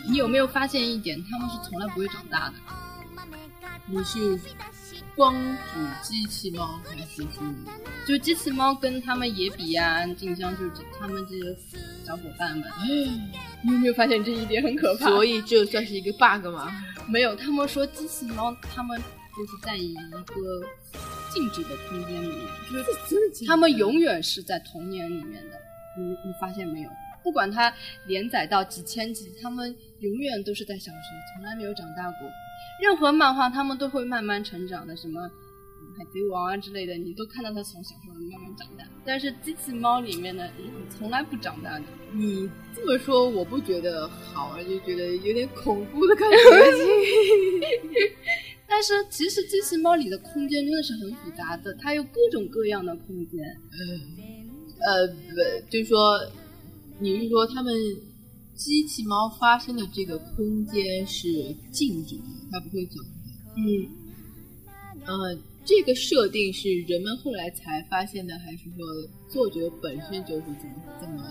[0.07, 2.55] 你有没有发现一点，它们是从来不会长大的？
[3.85, 4.39] 你是
[5.15, 5.35] 光
[5.73, 7.27] 指机器猫还是是？
[8.07, 11.55] 就机器猫跟他们野比啊、静香，就是他们这些
[12.05, 12.67] 小伙伴们。
[13.63, 15.05] 你有没有发现这一点很可怕？
[15.05, 16.71] 所以这算是一个 bug 吗？
[17.07, 18.99] 没有，他们说机器猫，他们
[19.37, 20.67] 就是在一个
[21.31, 22.39] 静止的空间里面，
[22.71, 25.57] 就是 他们永远是在童年里面的。
[25.95, 26.89] 你你发现没有？
[27.23, 27.73] 不管它
[28.05, 32.29] 连载到几千集，他们永远都是在小时候，从来没有长大过。
[32.81, 34.95] 任何漫画，他们都会慢慢成长的。
[34.97, 35.21] 什么，
[35.97, 38.83] 海贼王啊之类的，你都看到他从小时候慢慢长大。
[39.05, 40.47] 但是机器猫里面呢，
[40.89, 41.85] 从来不长大的。
[42.11, 46.37] 你这么说，我不觉得好，而就觉得有点恐怖的感觉。
[48.67, 53.39] 但是其实机器猫里的空间真的是很复杂的，它有各种各样的空间。
[53.71, 54.01] 嗯，
[54.81, 55.13] 呃，不，
[55.69, 56.19] 就是说，
[56.99, 57.71] 你是说他们
[58.55, 61.27] 机器猫发生的这个空间是
[61.71, 63.55] 静止的，它不会长大。
[63.57, 63.61] 嗯，
[65.05, 68.85] 呃，这个设定是人们后来才发现的，还是说
[69.29, 71.23] 作者本身就是这么这么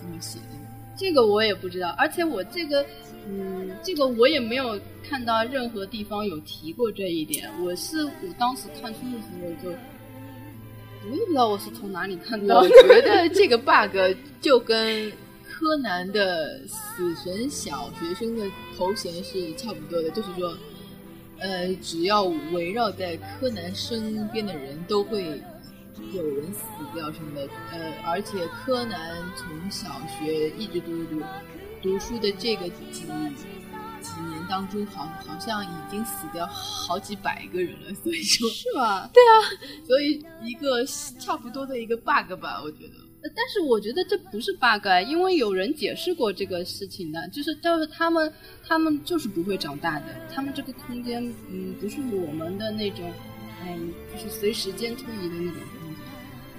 [0.00, 0.58] 这么写的？
[0.96, 2.84] 这个我也不知道，而且我这个，
[3.28, 7.50] 嗯，这个我也没有看到任何地方有提过这一点。
[7.64, 9.70] 我是我当时看书的时候就，
[11.10, 12.68] 我也不知道我是从哪里看到的。
[12.88, 13.96] 我觉得这个 bug
[14.40, 15.12] 就跟
[15.54, 18.44] 柯南的死神小学生的
[18.76, 20.56] 头衔是差不多的，就是说，
[21.38, 25.40] 呃，只要围绕在柯南身边的人都会。
[26.12, 26.60] 有人死
[26.92, 31.22] 掉什么的，呃，而且柯南从小学一直读读
[31.80, 39.08] 读书的这个几几年当中，好好像已经死掉好几百个人了，所以说，是吧？
[39.14, 39.32] 对啊，
[39.86, 40.84] 所以一个
[41.20, 43.03] 差不多的一个 bug 吧，我觉得。
[43.34, 48.32] 但是我觉得这不是 bug，因为有人解释过这个事情的，就是就是他们
[48.62, 53.10] 他们就是不会长大的，他们这个空间嗯不是我们的那种
[53.66, 56.04] 嗯就是随时间推移的那种空间。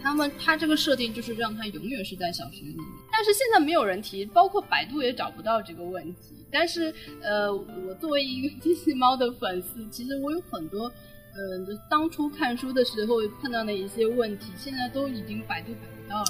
[0.02, 6.36] 他们他这个设定就是让他永远是在小学里面，但是现在没有人提，包括百度也找不到这个问题。
[6.52, 10.92] 但是呃，我作为一个 机器猫的粉丝，其实我有很多
[11.36, 16.26] 嗯，当初看书的时候碰到的一些问题，现在都已经百度百不到了。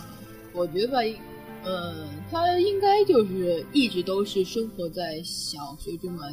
[0.56, 1.00] 我觉得吧，
[1.63, 6.24] 呃，他应该就是一直都是生活在小学中嘛，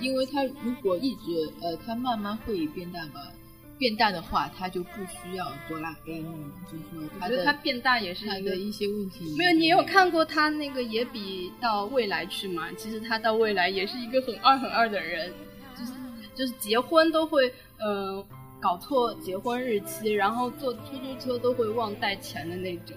[0.00, 3.32] 因为他如果一直呃，他慢慢会变大吧。
[3.78, 6.32] 变大的话，他就不需要哆啦 A 梦，
[6.70, 9.34] 就是说，我觉得他变大也是他的一些问题。
[9.36, 12.68] 没有，你有看过他那个野比到未来去吗？
[12.78, 15.32] 其实他到未来也是一个很二很二的人，
[15.76, 15.92] 就是
[16.32, 18.24] 就是结婚都会呃
[18.60, 22.96] 搞错结婚日期，然后坐出租车都会忘带钱的那种。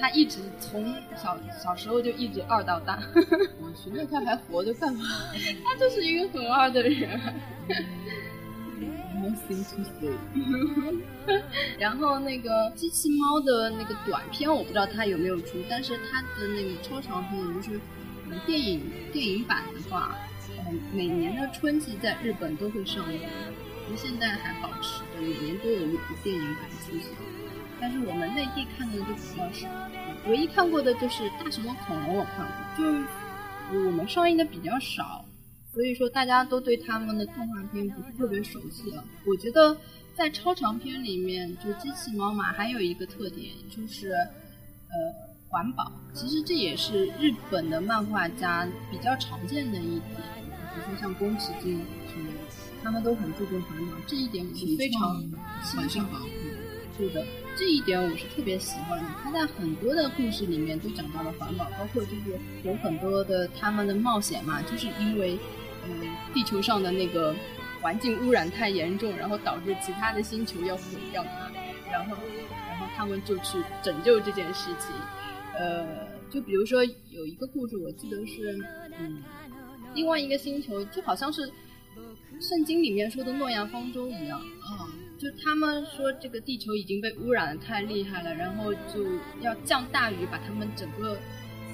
[0.00, 2.98] 他一直从小小时候就一直二到大。
[3.60, 5.04] 我去，那他还活着干嘛？
[5.64, 7.20] 他就是一个很二的人。
[11.78, 17.80] 然后那个机器猫的那个短片，我不知道他有没有出，但是他的那个超长片，就是
[18.46, 18.80] 电影
[19.12, 20.16] 电影版的话，
[20.70, 23.20] 嗯，每年的春季在日本都会上映，
[23.90, 27.10] 就现在还保持着，每年都有一部电影版出现。
[27.80, 29.68] 但是我们内地看的就比较少，
[30.28, 35.24] 唯一看过的就是《大熊的恐龙》，我看过，就是我们上映的比较少。
[35.72, 39.04] 所以说，大家都对他们的动画片不是特别熟悉了。
[39.24, 39.76] 我觉得
[40.16, 44.96] 在超长片里面，就机器猫嘛，还有一个特点就是，呃，
[45.48, 45.92] 环保。
[46.12, 50.20] 其实这也是日本的漫画家比较常见的一点，
[50.74, 51.78] 比如说像宫崎骏
[52.12, 52.38] 什么的，
[52.82, 53.92] 他们都很注重环保。
[54.08, 55.22] 这一点我是非常
[55.62, 56.04] 欣赏
[56.90, 57.08] 保护。
[57.08, 57.26] 是的，
[57.56, 59.06] 这一点我是特别喜欢的。
[59.22, 65.38] 他在很多的故事里面都讲到了环保，包括就是有很多的他们的冒险嘛，就是因为。
[65.82, 67.34] 嗯，地球上的那个
[67.80, 71.50] 环境污染太严重，然后导致其他的星球要毁掉它，
[71.90, 72.18] 然后，
[72.68, 74.94] 然后他们就去拯救这件事情。
[75.58, 78.58] 呃，就比如说有一个故事，我记得是，
[78.98, 79.22] 嗯，
[79.94, 81.50] 另外一个星球就好像是
[82.42, 84.84] 圣经里面说的诺亚方舟一样啊，
[85.20, 89.04] 就他们说这个地球已经被污染的太厉害了，然后就
[89.42, 91.18] 要降大雨，把他们整个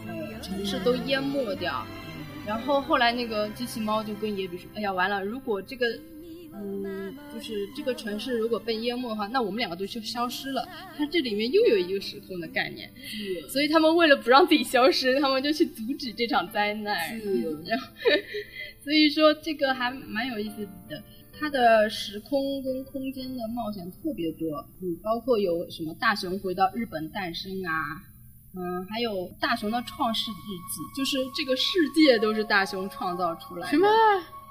[0.09, 1.87] 呃城市都淹没掉。
[2.45, 5.25] 然后后来那个机器猫就跟野比说：“哎呀，完了！
[5.25, 5.87] 如果这个，
[6.55, 10.67] 嗯，就是这个城市如果被淹没的话，那我们两个都就消失了。
[10.97, 12.91] 它这里面又有一个时空的概念，
[13.49, 16.97] 所以他们为了不让自己消失，他们就去阻止这场灾难。
[17.65, 17.87] 然后，
[18.83, 21.01] 所以说这个还蛮有意思的。
[21.39, 28.03] 它的时空跟空间的冒险特别多，嗯，包括有什么大雄回到日本诞生啊。”
[28.59, 33.69] 嗯，还有大雄的创世日记，就是这个世界都是大雄创造出来的。
[33.69, 33.87] 什么？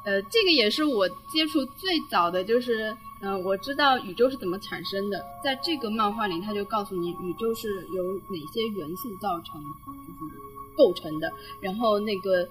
[0.06, 5.26] 呃，这个也是我接触最早的，就是嗯，我知道宇宙是怎么产生的。
[5.44, 10.36] 在这个漫画里，他就告诉你宇宙是由哪些元素造成，就是
[10.78, 11.34] 构成的。
[11.60, 12.44] 然后那个，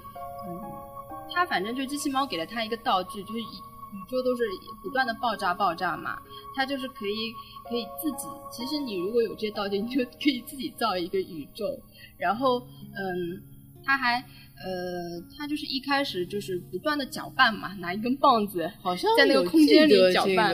[0.49, 0.61] 嗯，
[1.33, 3.39] 他反正就机器猫给了他一个道具，就是
[3.95, 4.43] 宇宙都是
[4.83, 6.19] 不断的爆炸爆炸嘛，
[6.57, 7.33] 它就是可以。
[7.67, 11.65] 可以自己，其实你如果有这些道具，你就可以自己造一个宇宙。
[12.19, 13.43] 然后，嗯，
[13.83, 20.53] 他还，呃，他就是一开始就是不断的搅拌嘛，拿一根棒子，好像在那个空间里搅拌。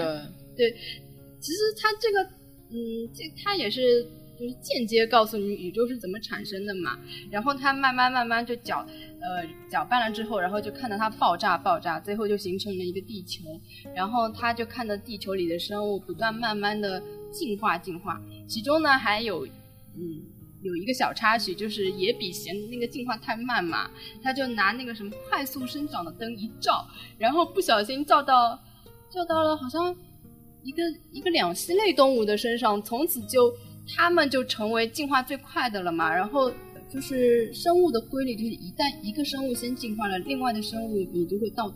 [0.57, 0.71] 对，
[1.41, 2.23] 其实它这个，
[2.71, 4.09] 嗯，这它也是
[4.41, 6.99] 就是间接告诉你宇宙是怎么产生的嘛。
[7.31, 8.79] 然后它慢慢慢慢就搅，
[9.21, 13.45] 呃，搅拌了之后，然后就看到它爆炸爆炸，最后就形成了一个地球。
[13.95, 18.19] 然后他就看到地球里的生物不断慢慢的进化进化，
[18.49, 19.47] 其中呢还有，
[19.95, 20.25] 嗯。
[20.63, 23.91] 有一个小插曲，就是野比嫌那个进化太慢嘛，
[24.23, 26.87] 他就拿那个什么快速生长的灯一照，
[27.17, 28.63] 然后不小心照到，
[29.11, 29.97] 照到了好像
[30.63, 30.83] 一个
[31.13, 33.51] 一个两栖类动物的身上，从此就
[33.97, 36.15] 他们就成为进化最快的了嘛。
[36.15, 36.51] 然后
[36.93, 41.73] 就是生物的规律，就是一旦一个生物先进化了，另外的生物也就会倒，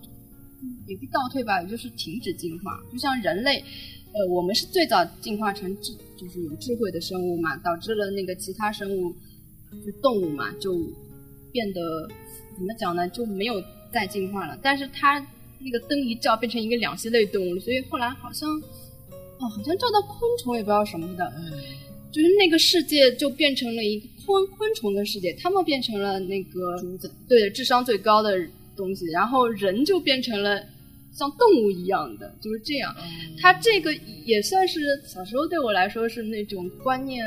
[0.86, 3.64] 也不倒退吧，也就是停止进化，就像人类。
[4.16, 9.12] 呃，我们是最早进化成智，就是有智慧的生物嘛，导致了那个其他生物，
[9.84, 10.72] 就动物嘛，就
[11.50, 12.08] 变得
[12.56, 13.60] 怎么讲呢，就没有
[13.92, 14.56] 再进化了。
[14.62, 15.18] 但是它
[15.58, 18.48] 那个灯一照，变成一个两栖类动物，所以后来好像，
[19.40, 21.32] 哦，好像照到昆虫也不知道什么的，
[22.14, 26.80] 就是那个世界就变成了一个昆昆虫的世界，他们变成了那个
[27.28, 28.30] 对智商最高的
[28.76, 30.64] 东西，然后人就变成了。
[31.16, 32.92] 像动物一样的就是这样，
[33.38, 33.94] 他这个
[34.24, 37.24] 也算是小时候对我来说是那种观念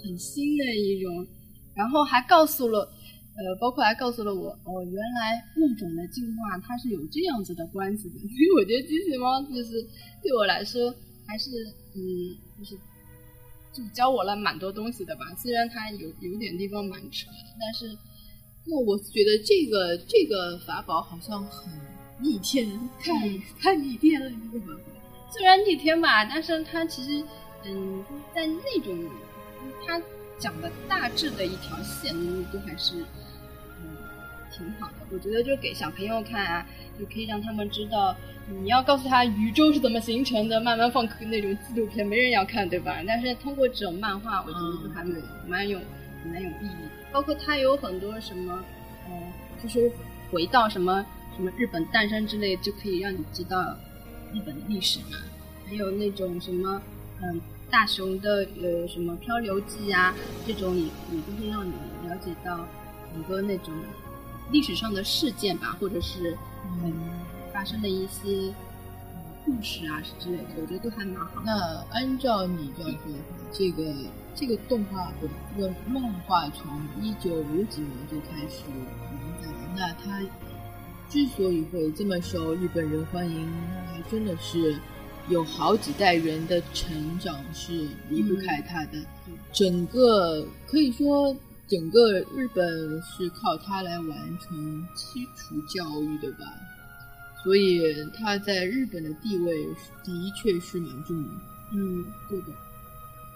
[0.00, 1.26] 很新的一种，
[1.74, 2.88] 然后还告诉了，
[3.34, 8.14] 呃，包括还告诉了我，哦，原来物种的进化它是有这样子的关系的。
[8.20, 9.72] 所 以我觉得机器猫就是
[10.22, 10.94] 对我来说
[11.26, 11.50] 还是
[11.96, 11.98] 嗯，
[12.56, 12.78] 就是
[13.76, 15.26] 就教我了蛮多东西的吧。
[15.36, 17.98] 虽然他有有点地方蛮扯的，但是
[18.64, 21.72] 那我觉得这个这个法宝好像很。
[22.18, 22.66] 逆天，
[22.98, 23.12] 太
[23.60, 24.32] 太逆天了！
[24.50, 24.80] 这个
[25.30, 27.22] 虽然逆天吧，但是它其实，
[27.62, 28.02] 嗯，
[28.34, 28.98] 在那种
[29.86, 30.00] 它
[30.38, 33.04] 讲的大致的一条线路都还是，
[33.82, 33.98] 嗯，
[34.50, 34.94] 挺好的。
[35.12, 36.66] 我觉得就给小朋友看啊，
[36.98, 38.14] 就可以让他们知道，
[38.62, 42.96] 你要告诉他宇宙是怎么形成的，慢慢放那种纪录片，没人要看，对吧？
[43.06, 45.78] 但是通过这种漫画，我觉得都还蛮蛮有
[46.30, 46.88] 蛮有意义。
[47.12, 48.62] 包括它有很多什么，
[49.08, 49.32] 嗯，
[49.62, 49.90] 就是
[50.30, 51.04] 回到什么。
[51.36, 53.76] 什么日本诞生之类，就可以让你知道
[54.32, 55.18] 日本的历史嘛？
[55.66, 56.80] 还有那种什么，
[57.20, 57.38] 嗯，
[57.70, 60.14] 大雄的呃什么漂流记啊，
[60.46, 61.72] 这种也也都是让你
[62.08, 62.66] 了解到
[63.12, 63.74] 很多那种
[64.50, 66.36] 历史上的事件吧，或者是
[66.82, 66.92] 嗯
[67.52, 68.52] 发生的一些
[69.44, 71.42] 故事啊之类的，我觉得都还蛮好。
[71.44, 73.94] 那按照你这样说的话，这个
[74.34, 76.66] 这个动画不，这个漫画从
[77.00, 80.20] 一九五几年就开始连载了，那它。
[81.08, 83.48] 之所以会这么受日本人欢迎，
[83.86, 84.76] 还真的是
[85.28, 88.98] 有好几代人的成长是离不开它的。
[89.52, 91.34] 整个可以说，
[91.68, 96.46] 整个日本是靠它来完成基础教育的吧。
[97.42, 97.80] 所以
[98.14, 99.64] 它在日本的地位
[100.02, 101.28] 的确是蛮重的。
[101.74, 102.46] 嗯，对的。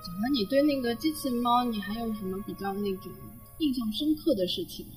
[0.05, 3.13] 讲完你对那个机器猫，你还有什么比较那种
[3.59, 4.93] 印象深刻的事情吗？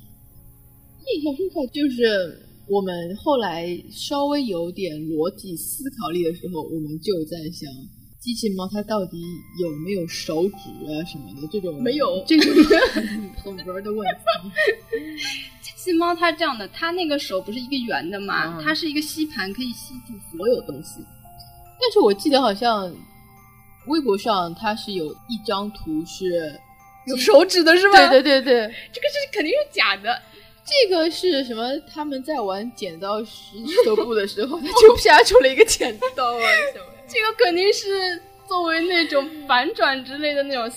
[1.14, 2.50] 印象深刻就是。
[2.66, 7.70] 我们后来稍微有点逻辑思考力的时候，我们就在想，
[8.24, 9.22] 机器猫它到底
[9.60, 11.84] 有没有手指啊什么的这种？
[11.84, 12.54] 没有，这种
[13.44, 14.16] 很文的问题。
[15.62, 18.62] 机器猫它这样的，它那个手不是一个圆的嘛？
[18.64, 21.04] 它是一个吸盘，可以吸住所有东西。
[21.82, 22.96] 但是我记得好像
[23.88, 26.58] 微博上它是有一张图是
[27.08, 28.08] 有手指的，是吧？
[28.08, 30.18] 对对对对，这个是肯定是假的。
[30.66, 31.78] 这个是什么？
[31.94, 36.46] 他们在玩剪刀石头布的时候，他就啪出了一个剪刀啊！
[37.08, 40.70] 这个肯定是作为那种反转之类的那种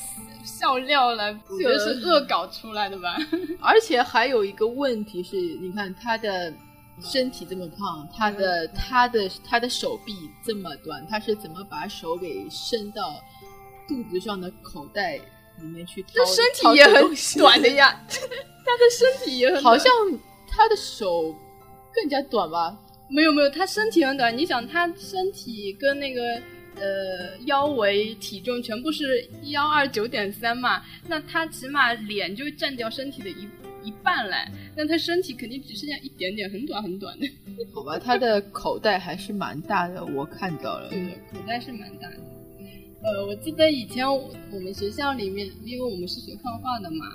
[0.44, 3.16] 笑料来，我觉得是恶搞出来的吧。
[3.60, 6.52] 而且还有一个问题是，你看他的
[7.00, 10.14] 身体这么胖，他的他的他的手臂
[10.44, 13.20] 这么短，他是怎么把手给伸到
[13.88, 15.16] 肚子上的口袋
[15.60, 16.04] 里面去？
[16.12, 18.00] 这身体也很短的呀。
[18.08, 19.92] 他的身体也很好像
[20.48, 21.32] 他的手
[21.94, 22.76] 更加短吧？
[23.08, 24.36] 没有没有，他身体很短。
[24.36, 26.22] 你想，他身体跟那个
[26.74, 30.82] 呃腰围、体重全部是幺二九点三嘛？
[31.08, 33.48] 那他起码脸就占掉身体的一
[33.84, 34.36] 一半嘞。
[34.76, 37.26] 那他身体肯定只剩下一点点，很短很短的。
[37.72, 40.88] 好吧，他的口袋还是蛮大的，我看到了。
[40.90, 40.98] 对，
[41.32, 42.16] 口袋是蛮大的。
[43.04, 47.06] 呃，我记得以前我们学校里面，因为我们是学画画的嘛。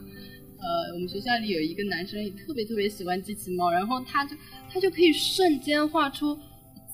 [0.62, 4.36] 呃，我们学校里有一个男生也特别特别喜欢机器猫，然后他就
[4.72, 6.36] 他就可以瞬间画出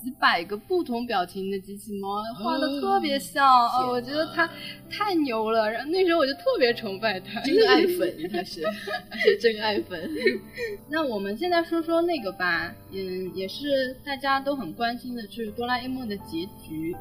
[0.02, 4.50] 几百个不同表情的机器猫，画的特别像哦，我觉得他
[4.90, 5.70] 太牛了。
[5.70, 8.62] 然后那时候我就特别崇拜他，真爱粉他是，
[9.10, 10.10] 他是真爱粉。
[10.90, 16.96] 那我们现在说说那个吧，嗯，也是大家都很关心的，就是哆啦 A 梦的结局。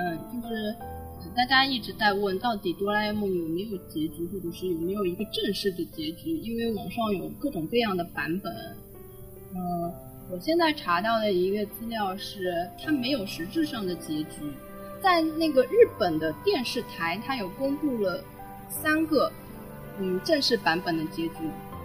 [0.00, 0.74] 嗯，就是
[1.36, 6.36] 大家一直在问，到底哆啦 A 梦有没有结局，或者是有没有一个正式的结局？
[6.38, 8.52] 因为网上有各种各样的版本。
[9.54, 9.92] 嗯，
[10.30, 14.52] 我现在查到的一个资料是，它没有实质上的结局。
[15.00, 18.22] 在那个日本的电视台，它有公布了
[18.68, 19.30] 三个
[20.00, 21.34] 嗯正式版本的结局。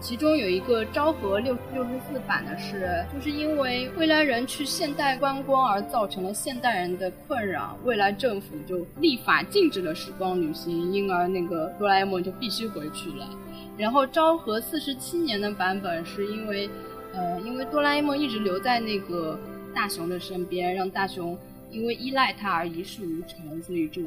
[0.04, 13.26] 其中有一个昭和六六十四版的是，就是因为未来人去现代观光而造成了现代人的困扰，未来政府就立法禁止了时光旅行，因而那个哆啦 A 梦就必须回去了。
[13.78, 16.70] 然后昭和四十七年的版本是因为，
[17.14, 19.40] 呃，因为哆啦 A 梦一直留在那个
[19.74, 21.38] 大雄的身边，让大雄
[21.72, 24.02] 因为依赖他而一事无成，所以就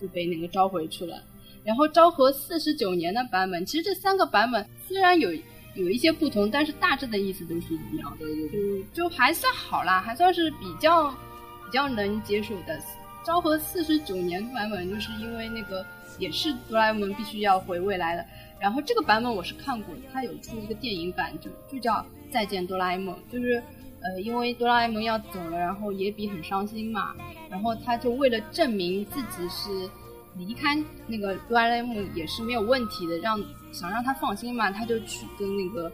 [0.00, 1.20] 就被那个召回去了。
[1.64, 5.32] 然后昭和四十九年的版本，其实这三个版本虽然有
[5.74, 12.78] 有一些不同，但是大致的意思都是一样的，就就还算好啦，还算是比较比较能接受的。
[13.24, 15.84] 昭和四十九年版本就是因为那个
[16.18, 18.24] 也是哆啦 A 梦必须要回未来的，
[18.60, 23.62] 然后这个版本我是看过的，它有出一个电影版，就就叫再见哆啦 A 梦，就是
[24.02, 27.16] 呃因为哆啦 A 梦要走了，然后野比很伤心嘛，
[27.48, 29.90] 然后他就为了证明自己是。
[30.36, 30.76] 离开
[31.06, 33.40] 那个哆啦 A 梦也是没有问题的，让
[33.72, 35.90] 想让他放心嘛，他就去跟那个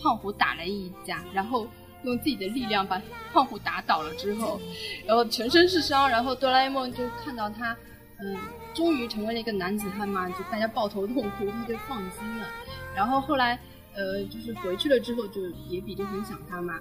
[0.00, 1.66] 胖虎打了一架，然后
[2.04, 3.02] 用自己的力量把
[3.32, 4.60] 胖虎打倒了之后，
[5.04, 7.76] 然后全身是伤，然后哆啦 A 梦就看到他，
[8.20, 8.36] 嗯，
[8.72, 12.46] 终于成为了一个男子汉嘛，就大家抱头痛哭，他就放心了。
[12.94, 13.58] 然后后来，
[13.94, 16.78] 呃，就是回去了之后，就野比就很想他嘛，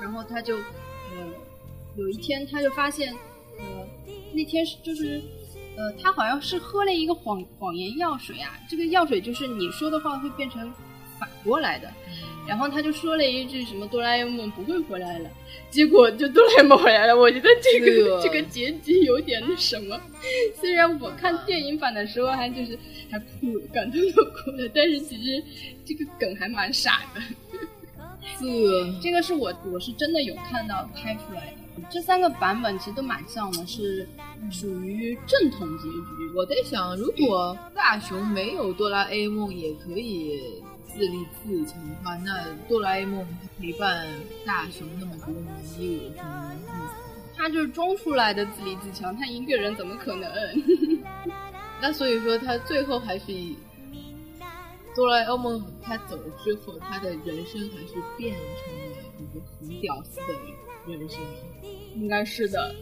[0.00, 1.28] 然后他就，呃，
[1.96, 3.14] 有一天他就发现，
[3.58, 3.64] 呃，
[4.34, 5.22] 那天是就是。
[5.76, 10.72] 呃，他好像是喝了一个谎谎言药水啊，这个药水就是你说的话会变成
[11.18, 11.90] 反过来的，
[12.46, 15.30] 然后他就说了一句什么哆啦 A 梦不会回来了，
[15.70, 17.16] 结果就哆啦 A 梦回来了。
[17.16, 19.98] 我觉得这个这个结局有点那什么，
[20.60, 22.78] 虽然我看电影版的时候还就是
[23.10, 25.42] 还哭了，感动都哭了，但是其实
[25.86, 27.20] 这个梗还蛮傻的。
[28.38, 28.46] 是，
[29.00, 31.61] 这个是我我是真的有看到拍出来的。
[31.90, 34.08] 这三个版本其实都蛮像的，是
[34.50, 36.32] 属于正统结局。
[36.34, 40.40] 我在想，如果大雄没有哆啦 A 梦也可以
[40.86, 43.26] 自立自强的话，那哆啦 A 梦
[43.58, 44.06] 陪伴
[44.46, 45.44] 大雄那么多年
[45.78, 46.96] 又有什么意思？
[47.34, 50.30] 他就是装出来的自立自强，他一个人怎么可能？
[51.80, 53.56] 那所以说，他最后还是以
[54.94, 60.52] 哆啦 A 梦他走了之后，他的人生还是变成了一个很屌丝的人
[61.08, 61.20] 生。
[61.96, 62.74] 应该是的，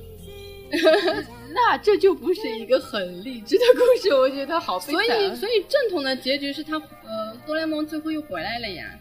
[1.52, 4.94] 那这就不是一个很励志的故事，我觉得好悲惨。
[4.94, 8.96] 所以，所以正统的结局是他，呃，哆啦 A 梦最后又回来了呀，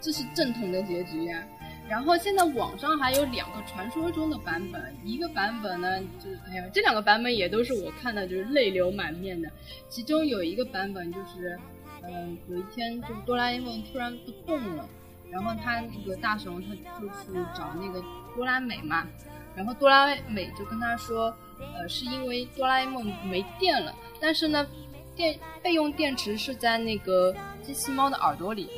[0.00, 1.44] 这是正统的结局呀。
[1.88, 9.50] 然后现在网上还有两个传说中的版本，一个版本呢，就是哎呀，这两个版本也都是我看的，就是泪流满面的。
[9.88, 11.58] 其中有一个版本就是，
[12.04, 14.88] 嗯，有一天就是哆啦 A 梦突然不动了，
[15.28, 18.02] 然后他那个大雄他就去找那个
[18.36, 19.06] 哆啦美嘛。
[19.54, 24.66] 然后哆啦美就跟他说，呃，是因为哆啦 A 梦没电了，但是呢，
[25.14, 28.70] 电备用电池是在那个机器猫的耳朵里，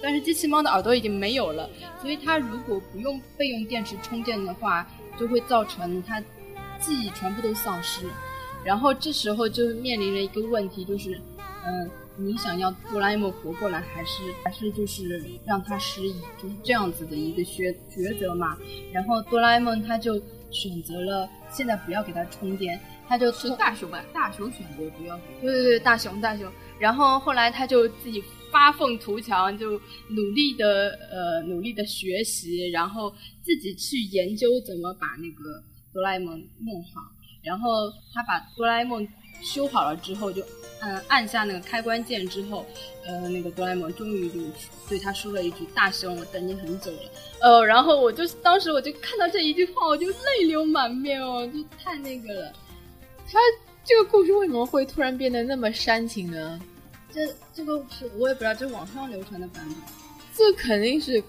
[0.00, 1.68] 但是机器猫的耳朵已经没有了，
[2.00, 4.86] 所以它如果不用备用电池充电的话，
[5.18, 6.20] 就会造成它
[6.78, 8.06] 记忆全部都丧失，
[8.64, 11.20] 然后这时候就面临了一个问题，就是，
[11.66, 11.90] 嗯。
[12.16, 18.56] 你想要哆啦 A 梦活过来，还是还是就是让他失忆，就是这样子的一个抉抉择嘛？
[18.92, 20.14] 然后哆啦 A 梦他就
[20.50, 24.04] 选择了现在不要给他充电，他就是大雄吧？
[24.12, 25.18] 大雄选择不要。
[25.40, 26.50] 对对对，大雄大雄。
[26.78, 29.72] 然后后来他就自己发愤图强，就
[30.08, 33.12] 努力的呃努力的学习，然后
[33.42, 35.62] 自己去研究怎么把那个
[35.92, 37.00] 哆啦 A 梦弄好。
[37.42, 39.06] 然后他把哆啦 A 梦
[39.44, 40.44] 修好了之后就。
[40.86, 42.66] 嗯，按下那个开关键之后，
[43.06, 44.38] 呃，那个哆啦 A 梦终于就
[44.86, 46.98] 对他说了一句：“大雄，我等你很久了。”
[47.40, 52.52] 呃，然后我就当时我就看到这一句话，我就泪流满面哦，就太那个了。
[53.26, 53.38] 他
[53.82, 56.60] 这个故事为什么会突然变得那么煽情呢？
[57.10, 59.76] 这这个是我也不知道，这是网上流传的版本。
[60.36, 61.22] 这肯定是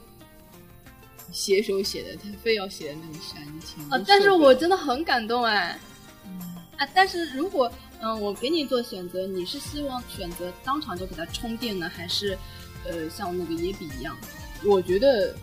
[1.32, 4.04] 写手写的，他非要写的那么煽情啊！
[4.06, 5.80] 但是我真的很感动哎。
[6.76, 7.72] 啊，但是如果。
[8.02, 12.38] 嗯，我给你做选择，你是希望选择当场就给他充电呢，还是，
[12.86, 14.16] 呃，像那个野比一样？
[14.64, 15.34] 我觉得，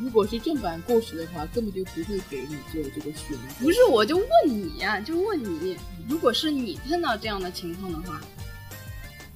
[0.00, 3.38] 如果是正版故事的话，根本就不会给你做这个选择。
[3.60, 5.76] 不是，我就问你呀，就问你，
[6.08, 8.20] 如果是你碰到这样的情况的话，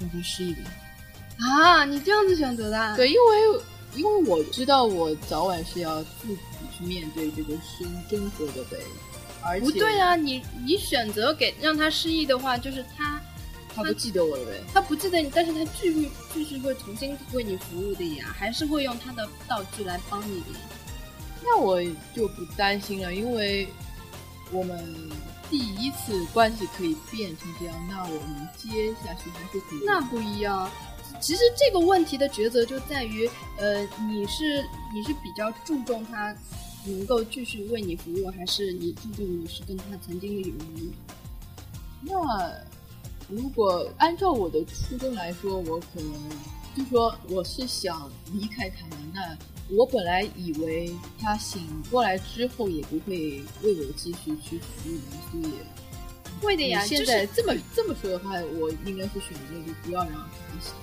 [0.00, 0.60] 我会失忆的。
[1.38, 2.96] 啊，你这样子选择的？
[2.96, 3.60] 对，因为
[3.96, 6.38] 因为我知道我早晚是要自己
[6.76, 8.78] 去面对这个生真活的呗。
[9.44, 13.20] 而且不对啊，你你选择给让他失忆的话，就是他
[13.74, 14.62] 他不记得我了呗。
[14.72, 20.46] 他不记得你，但是他继续继续会重新为你服务的呀，还是会用他的道具来帮你的。
[21.42, 21.82] 那我
[22.14, 23.68] 就不担心了，因为
[24.50, 25.10] 我们
[25.50, 29.80] 第一次关系可以变成这样，那我们接下去还是可以。
[29.84, 30.70] 那不一样。
[31.20, 36.34] 其实这个问题的抉择就在于，呃，你是你是比较注重他
[36.84, 40.90] 能够继续为你服务，还是你注重你是跟他曾经的友谊？
[42.02, 42.14] 那
[43.28, 46.12] 如果按照我的初衷来说，我可能
[46.76, 48.98] 就说我是想离开他们。
[49.14, 49.36] 那
[49.74, 54.98] 我本来以为他醒过来之后也不会为我继续去服务，
[55.30, 55.54] 所以
[56.42, 56.84] 会的呀。
[56.84, 60.74] 现在这么这么说的话，我应该是选择就不要让他醒。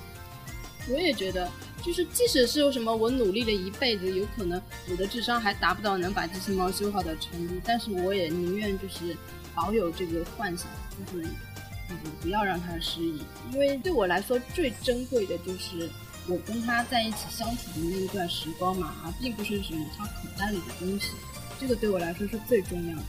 [0.89, 1.49] 我也觉得，
[1.83, 9.15] 就是即使是有什么，我努力了一辈子，有可能我的智商还达不到能把机器猫修好的程度，但是我也宁愿就是
[9.53, 10.67] 保有这个幻想，
[10.97, 13.21] 就是就是不要让它失忆，
[13.53, 15.89] 因为对我来说最珍贵的就是
[16.27, 21.11] 我跟他在一起相处的那一段时光嘛，而并不是什么他口袋里的东西，
[21.59, 23.03] 这个对我来说是最重要的，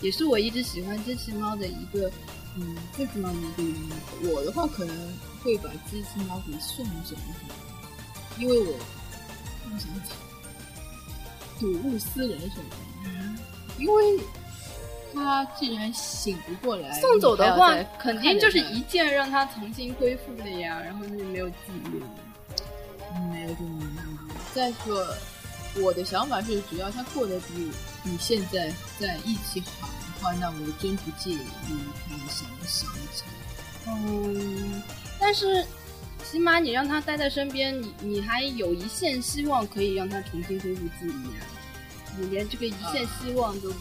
[0.00, 2.10] 也是我一直喜欢机器猫的一个
[2.56, 4.30] 嗯最重要的一个原因。
[4.30, 4.94] 我的话可能。
[5.42, 7.16] 会把机器猫给送走，
[8.38, 8.72] 因为我
[9.64, 10.12] 不想起
[11.58, 12.78] 睹物思人什么的。
[13.78, 14.18] 因为
[15.14, 22.06] 他既然醒不过来，送走的话，肯定就是一键让他重新恢复的呀，然后他就没有记忆了。
[23.32, 24.04] 没有这么难
[24.54, 25.06] 再说，
[25.80, 27.70] 我的想法是，只要他过得比
[28.04, 31.38] 比现在在一起好的话，那我真不介意
[32.08, 33.26] 他想不想一想。
[33.86, 34.82] 嗯。
[35.20, 35.66] 但是，
[36.30, 41.46] 起码你让他待在身边，你你还有一线希望可以让他重新恢复记忆啊！
[42.18, 43.72] 你连这个一线希望都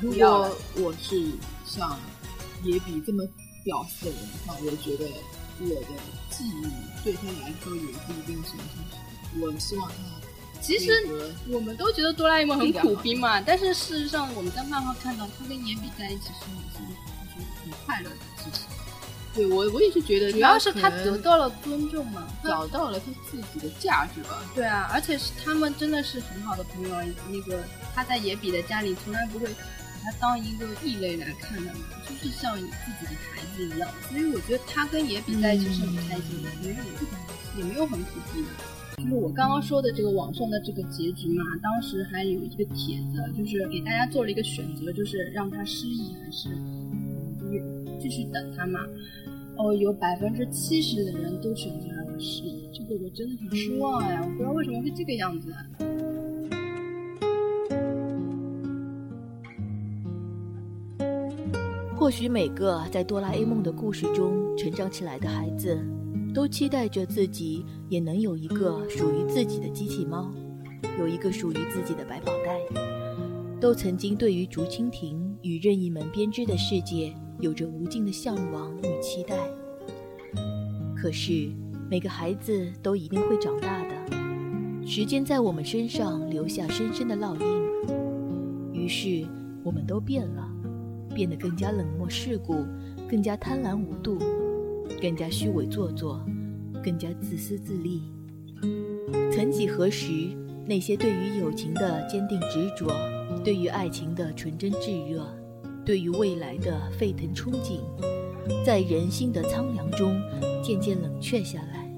[0.00, 1.30] 如果我是
[1.64, 1.98] 像
[2.64, 3.22] 野比这么
[3.64, 5.04] 屌丝的人的话，我觉得
[5.60, 5.88] 我的
[6.30, 8.98] 记忆对他来说也不一定是很好。
[9.40, 9.94] 我希望他。
[10.60, 10.92] 其实
[11.48, 18.62] 我们都觉得哆啦 A 梦很苦逼嘛，但是事实上我们在漫画看到他跟野比在一起是是就是很快乐的事情。
[19.34, 24.42] 对我，我也是觉得，主要是他得到了尊重嘛，找到了他自己的价值吧。
[24.54, 26.94] 对啊，而且是他们真的是很好的朋友。
[27.30, 27.64] 那个
[27.94, 29.54] 他在野比的家里，从来不会把
[30.04, 33.88] 他当一个异类来看的嘛，就是像自己的孩子一样。
[34.10, 36.76] 所以我觉得他跟野比在一起是很开心的，没有
[37.56, 38.48] 也没有很苦逼的。
[38.98, 46.50] 就是我刚刚说的这个网上的这个结局嘛，当时还有一个帖子，就是给大家做了一个选择，就是让他失忆还是
[48.02, 48.80] 继续等他嘛。
[49.56, 54.18] 哦，有百分之七十的人都选择了失忆，这个我真的很失望哎！
[54.20, 55.54] 我不知道为什么会这个样子。
[61.94, 65.78] 或许每个在哆啦 A 梦的故事中成长起来的孩子，
[66.34, 70.32] 都期待着自己也能有一个属于自己的机器猫，
[70.98, 72.58] 有一个属于自己的百宝袋，
[73.60, 77.14] 都曾经对于竹蜻蜓与任意门编织的世界。
[77.42, 79.36] 有着无尽的向往与期待。
[80.96, 81.50] 可是，
[81.90, 88.72] 每个孩子都一定会长大的，时间在我们身上留下深深的烙印。
[88.72, 89.26] 于是，
[89.64, 90.48] 我们都变了，
[91.12, 92.64] 变得更加冷漠世故，
[93.10, 94.20] 更加贪婪无度，
[95.00, 96.24] 更加虚伪做作，
[96.80, 98.02] 更加自私自利。
[99.32, 100.12] 曾几何时，
[100.64, 102.86] 那些对于友情的坚定执着，
[103.42, 105.26] 对于爱情的纯真炙热。
[105.84, 107.80] 对于未来的沸腾憧憬，
[108.64, 110.20] 在人性的苍凉中
[110.62, 111.90] 渐渐冷却下来。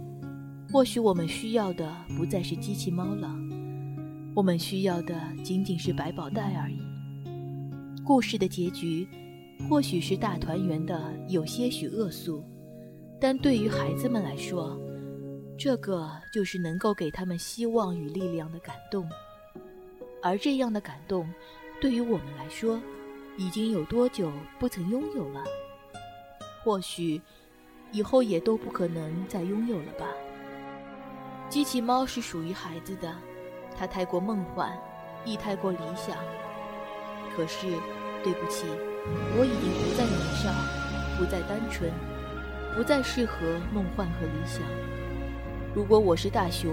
[0.73, 3.31] 或许我们需要的不再是机器猫了，
[4.35, 5.15] 我们需要的
[5.45, 6.81] 仅仅是百宝袋而已。
[8.05, 9.07] 故事的结局，
[9.69, 12.43] 或许是大团圆的，有些许恶俗，
[13.21, 14.79] 但对于孩子们来说，
[15.57, 19.09] 这个就是能够给他们希望与力量的感动。
[20.23, 21.29] 而这样的感动，
[21.81, 22.81] 对于我们来说，
[23.37, 25.43] 已经有多久不曾拥有了？
[26.63, 27.21] 或许
[27.91, 30.07] 以后也都不可能再拥有了吧。
[31.49, 33.13] 机器猫是属于孩子的，
[33.77, 34.73] 它太过梦幻，
[35.25, 36.17] 亦太过理想。
[37.37, 37.67] 可是，
[38.23, 38.67] 对不起，
[39.37, 40.51] 我已经不再年少，
[41.19, 41.91] 不再单纯，
[42.77, 44.63] 不再适合梦幻和理想。
[45.75, 46.73] 如果我是大熊，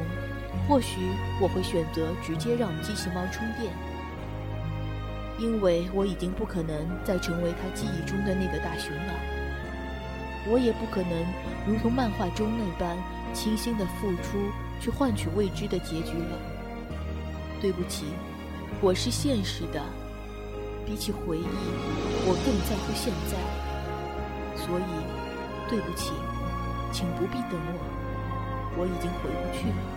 [0.68, 1.00] 或许
[1.42, 3.74] 我会选择直接让机器猫充电。
[5.42, 9.14] 因为我已经不可能再成为他记忆中的那个大熊了，
[10.48, 11.26] 我也不可能
[11.66, 12.96] 如同漫画中那般
[13.34, 14.38] 倾心的付出
[14.80, 16.38] 去换取未知的结局了。
[17.60, 18.06] 对不起，
[18.82, 19.82] 我是现实的，
[20.86, 21.46] 比起回忆，
[22.24, 23.36] 我更在乎现在。
[24.56, 24.92] 所以，
[25.68, 26.12] 对不起，
[26.92, 27.80] 请不必等我，
[28.78, 29.91] 我已经回不去了。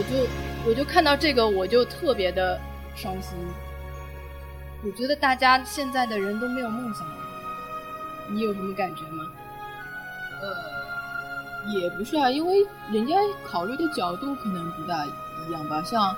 [0.00, 0.26] 我就
[0.70, 2.58] 我就看到这个，我就特别的
[2.96, 3.36] 伤心。
[4.82, 7.16] 我觉得大家现在的人都没有梦想了，
[8.30, 9.24] 你有什么感觉吗？
[10.40, 15.82] 呃，也不是啊，因为人家考虑的角度可能不大一样吧。
[15.82, 16.16] 像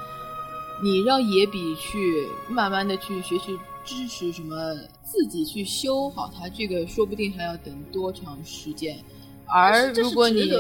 [0.81, 4.55] 你让野比去慢慢的去学习知识，什么
[5.03, 8.97] 自己去修好它，这个说不定还要等多长时间。
[9.47, 10.51] 而如果你，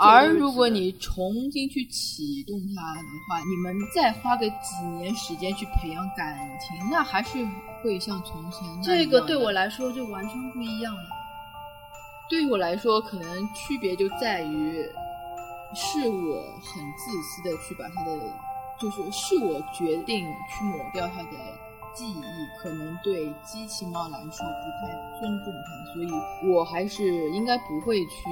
[0.00, 7.46] 而如果你重新去启动它的话，你们再花个几年时间去培养感情，那还是
[7.82, 8.82] 会像从前那样。
[8.82, 11.02] 这个对我来说就完全不一样了。
[12.28, 14.82] 对于我来说，可能区别就在于，
[15.74, 18.18] 是我很自私的去把它的，
[18.80, 21.38] 就是是我决定去抹掉它的。
[21.94, 22.22] 记忆
[22.58, 28.22] 可能对机器猫来说不太尊重它，所以我还是应该不会去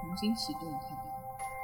[0.00, 1.02] 重新启动它的。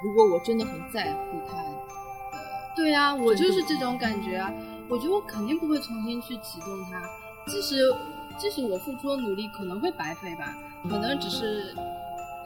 [0.05, 4.53] 如果我真的很在乎它，呃，对呀，我就是这种感觉啊。
[4.91, 7.01] 我觉得我肯定不会重新去启动它，
[7.47, 7.77] 即使
[8.37, 11.75] 即使我付出的努力可能会白费吧，可能只是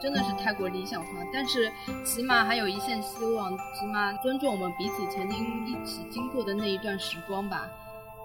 [0.01, 1.69] 真的是太过理想化，但是
[2.05, 7.67] 起码还有一线希望，起码尊重我们彼此曾经一起经过的那一段时光吧。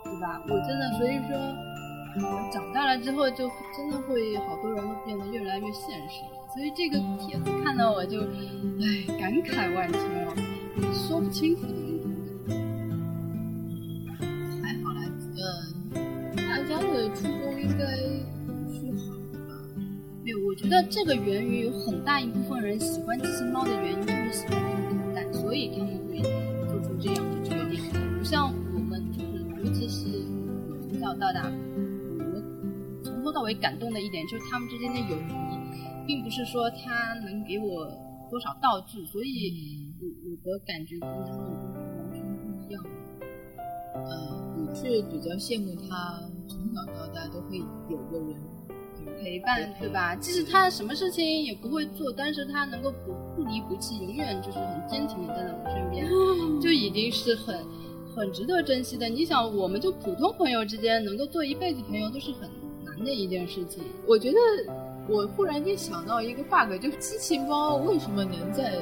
[0.05, 0.42] 对吧？
[0.48, 1.36] 我真的，所以说，
[2.28, 6.22] 我长大了之后，就真的会好多人都变得越来越现实。
[6.55, 10.34] 所以这个帖子看到我就，唉，感慨万千哦，
[10.92, 13.00] 说不清楚的那种
[14.62, 15.00] 还好啦，
[15.94, 19.50] 嗯，大家的初衷应该是好的吧？
[20.22, 26.20] 没有，我觉得这个源于有很大一部分人喜欢机器猫的原因就是喜欢这个蛋，所以他们会
[26.68, 27.80] 做出这样的决定，
[28.18, 28.53] 不像。
[29.64, 30.06] 尤其是
[30.68, 37.86] 我从小到大，我从头到尾感动的一点就是他们之间的友谊，并不是说他能给我
[38.28, 41.46] 多少道具，所以我我的感觉跟他们
[41.96, 42.84] 完全不一样。
[43.94, 47.58] 呃，我是比较羡慕他从小到大都会
[47.88, 48.34] 有个人
[49.22, 50.16] 陪伴，对吧？
[50.16, 56.04] 即使他什么事情也不会做，但是他能够不不离不弃，永远就是很坚挺的站在我身边，
[56.60, 57.64] 就已经是很。
[58.14, 59.08] 很值得珍惜的。
[59.08, 62.48] 你想，我们就普通朋友之间能够做一辈子朋友，都是很
[62.84, 63.82] 难的一件事情。
[64.06, 64.38] 我觉得，
[65.08, 68.74] 我忽然间想到一个 bug，就是机器猫为什么能在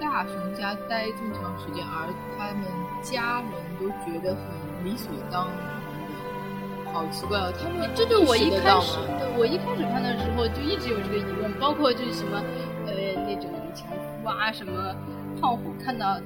[0.00, 2.64] 大熊家待这么长时间，而他们
[3.02, 3.50] 家人
[3.80, 6.92] 都觉得很理所当然的？
[6.92, 7.52] 好奇怪哦！
[7.60, 12.42] 他们这就我一开始，对我一开始看的时候就一直有这个疑问，包括就是什么
[12.86, 12.92] 呃
[13.26, 14.94] 那种强夫啊，什么
[15.40, 16.18] 胖虎看到。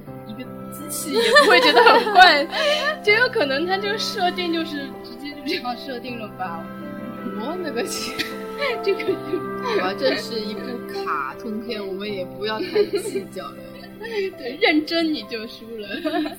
[0.73, 2.45] 机器 也不会觉得很怪，
[3.03, 6.61] 就有可能它这个设定就是直接就这样设定了吧？
[7.39, 8.11] 我那个去，
[8.83, 9.05] 这个
[9.63, 10.59] 好吧，这是一部
[10.91, 13.55] 卡通片，我们也不要太计较了。
[14.37, 15.87] 对，认真你就输了。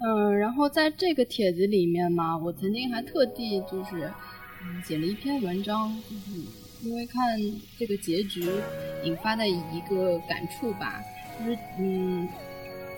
[0.00, 4.08] 嗯，然后在这个帖子里面嘛，我曾经还特地就是
[4.62, 6.30] 嗯写了一篇文章，就是
[6.82, 7.36] 因为看
[7.76, 8.48] 这个结局
[9.02, 11.02] 引发的一个感触吧。
[11.38, 12.28] 就是嗯，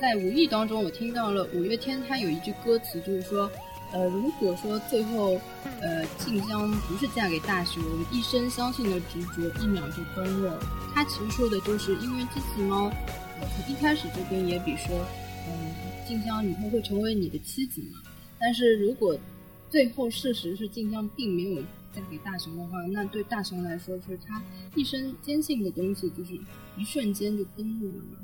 [0.01, 3.51] 在无意当中，我听到了五月天他有一句歌词，就是说，
[3.93, 5.41] 呃，如果说最后，
[5.81, 10.59] 呃，静香不是嫁给大雄，一生相信的执着，一秒就崩了。
[10.95, 12.91] 他其实说的就是，因为机器猫，
[13.41, 15.05] 呃，一开始就跟野比说，
[15.47, 15.75] 嗯，
[16.07, 17.99] 静香以后会成为你的妻子嘛。
[18.39, 19.19] 但是如果
[19.69, 21.63] 最后事实是静香并没有。
[21.93, 24.41] 嫁给大雄的话，那对大雄来说，就是他
[24.77, 26.39] 一生坚信的东西，就是
[26.79, 28.19] 一瞬间就崩落了嘛。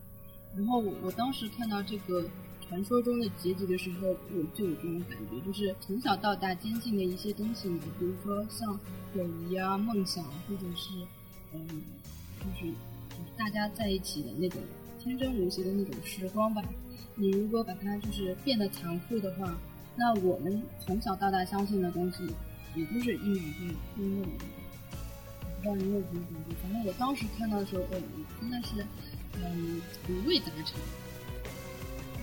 [0.57, 2.25] 然后我我当时看到这个
[2.67, 8.79] 传说中的结局的时候，我就有这种感觉，就是从小到大坚信的一些东西，比如说像
[9.15, 10.91] 友谊啊、梦想，或者是
[11.53, 11.67] 嗯，
[12.41, 12.73] 就是
[13.37, 14.61] 大家在一起的那种
[14.99, 16.63] 天真无邪的那种时光吧。
[17.15, 19.57] 你如果把它就是变得残酷的话，
[19.97, 22.25] 那我们从小到大相信的东西。
[22.75, 24.27] 也就是一秒钟崩落，
[25.57, 26.55] 不知道你有什么感觉？
[26.63, 27.99] 反正我当时看到的时候，我，
[28.39, 28.85] 真的是，
[29.39, 30.81] 嗯，五味杂陈。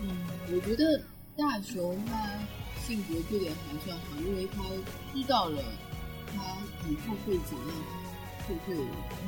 [0.02, 0.18] 嗯，
[0.52, 1.02] 我觉得
[1.38, 2.30] 大雄他
[2.86, 4.62] 性格这点还算好，因为他
[5.14, 5.64] 知道了
[6.28, 6.58] 他
[6.90, 7.76] 以后会怎样，
[8.48, 8.76] 就会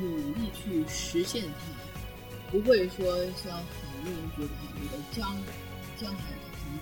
[0.02, 5.38] 努力去实现它，不会说像很多人觉得，觉得将
[5.98, 6.20] 将来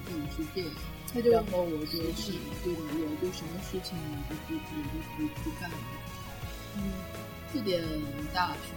[0.06, 0.72] 或者是这样，
[1.14, 2.32] 他就然后我就是
[2.64, 4.58] 对的，我就什么事情我就不我
[4.92, 5.78] 就不不干了。
[6.76, 6.82] 嗯，
[7.54, 7.84] 这点
[8.34, 8.74] 大熊。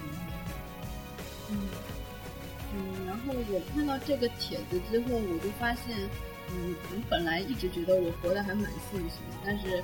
[1.49, 1.57] 嗯
[2.77, 5.97] 嗯，然后我看到这个帖子之后，我就发现，
[6.51, 9.83] 嗯，我本来一直觉得我活得还蛮幸福的，但是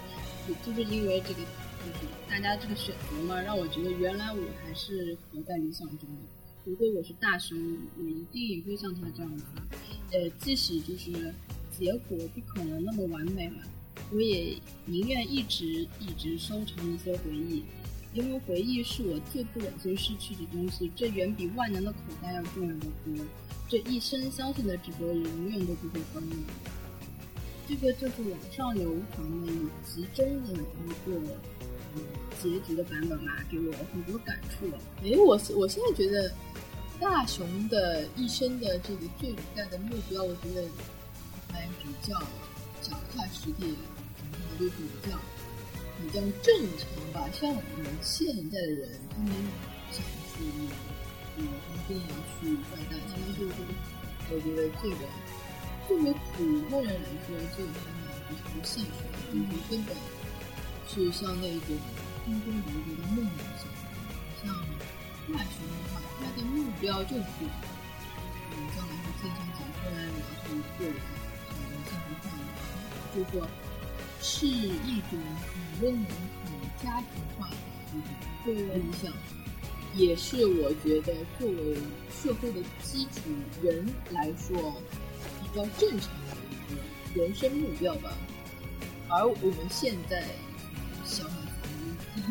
[0.65, 6.23] 就是因为这个，就是大家这个选择嘛，让我觉得原来我还是活在理想中的。
[6.65, 7.59] 如果我是大熊，
[7.99, 9.45] 我一定也会像他这样子。
[10.13, 11.35] 呃，即使就是
[11.77, 13.63] 结果不可能那么完美嘛，
[14.13, 15.65] 我也宁愿一直
[15.99, 17.65] 一直收藏一些回忆，
[18.13, 23.25] 因为回忆是我最不忍心失去的东西，这远比万能的口袋要重要的多。
[23.69, 26.37] 这一生相信的执着，永远都不会崩灭。
[27.69, 31.19] 这个就是网上流传的以集中的一个
[31.95, 32.03] 嗯
[32.43, 34.67] 结局的版本吧，给我很多感触。
[35.03, 36.33] 哎，我我现在觉得。
[37.01, 40.63] 大雄的一生的这个最大的目标，我觉得
[41.51, 42.17] 还比较
[42.81, 43.75] 脚踏实地，
[44.57, 45.19] 就比较
[46.03, 46.83] 比较正常
[47.13, 47.31] 吧。
[47.33, 49.33] 像我们现在的人，他们
[49.91, 50.03] 想
[50.35, 50.43] 去
[51.39, 53.51] 呃一定要去赚大钱，就是
[54.31, 55.07] 我觉得这个
[55.89, 56.37] 作为普
[56.69, 59.41] 通人来说，这个方面不是不现实的，就是
[59.71, 59.95] 根本
[60.89, 61.69] 是像那种
[62.25, 63.25] 空中楼阁的梦
[63.59, 63.65] 想，
[64.45, 64.55] 像
[65.33, 66.01] 大学的话。
[66.23, 70.07] 他的目标就是，嗯，将来会健身结婚，然
[70.47, 70.95] 后过人
[71.51, 73.35] 嗯幸福快乐，就说
[74.21, 75.19] 是一种
[75.83, 76.07] 很温暖、
[76.45, 77.49] 很家庭化
[78.47, 79.13] 的一种理想，
[79.97, 81.77] 也是我觉得作为
[82.23, 83.21] 社会的基础
[83.61, 84.81] 人来说
[85.43, 88.17] 比较正常的一个人生目标吧。
[89.09, 90.25] 而我们现在
[91.05, 91.31] 小孩
[92.15, 92.23] 子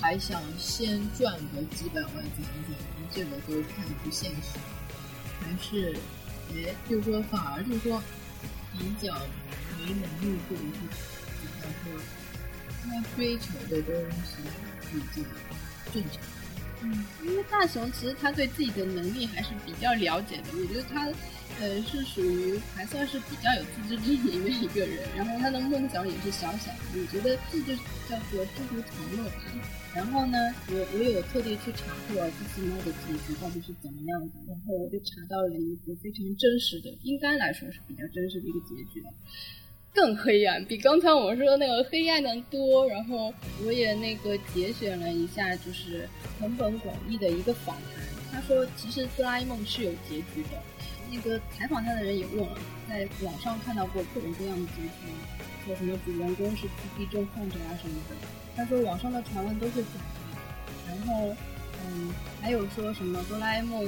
[0.00, 2.76] 还想先赚个几百万怎么怎么。
[3.10, 4.58] 这个都太不现实，
[5.40, 5.96] 还是，
[6.54, 8.02] 哎，就是说，反而就是说，
[8.78, 9.14] 比较
[9.78, 10.68] 没能力或者是
[11.40, 11.98] 比较说
[12.88, 14.36] 他追求的东西
[14.90, 15.28] 比较
[15.92, 16.22] 正常。
[16.80, 21.06] 嗯，因为大雄其实他对自己的能力还是比较了解的，我觉得他，
[21.58, 25.08] 呃，是属于还算是比较有自知之明的一个人。
[25.16, 27.74] 然后他的梦想也是小小的，我觉得这就
[28.08, 29.42] 叫做知足常乐吧。
[29.92, 30.38] 然后呢，
[30.70, 39.10] 我我有特地去查过《机器猫》的结局到底是怎么样的，然后我就查到了一个非常真实的，应该来说是比较真实的一个结局了，
[40.00, 42.86] 更黑暗，比刚才我们说的那个黑暗的多。
[42.86, 43.34] 然后
[43.64, 50.62] 我也那个节选了一下，就是藤本广义的一个访谈，他说其实哆啦 A 梦是有结局的。
[51.10, 52.56] 那个采访他的人也问了，
[52.88, 55.10] 在网上看到过各种各样的结局，
[55.66, 58.14] 说什么主人公是自闭症患者啊什么的。
[58.54, 61.34] 他说网上的传闻都是假的，然后，
[61.84, 63.84] 嗯，还有说什么哆啦 A 梦，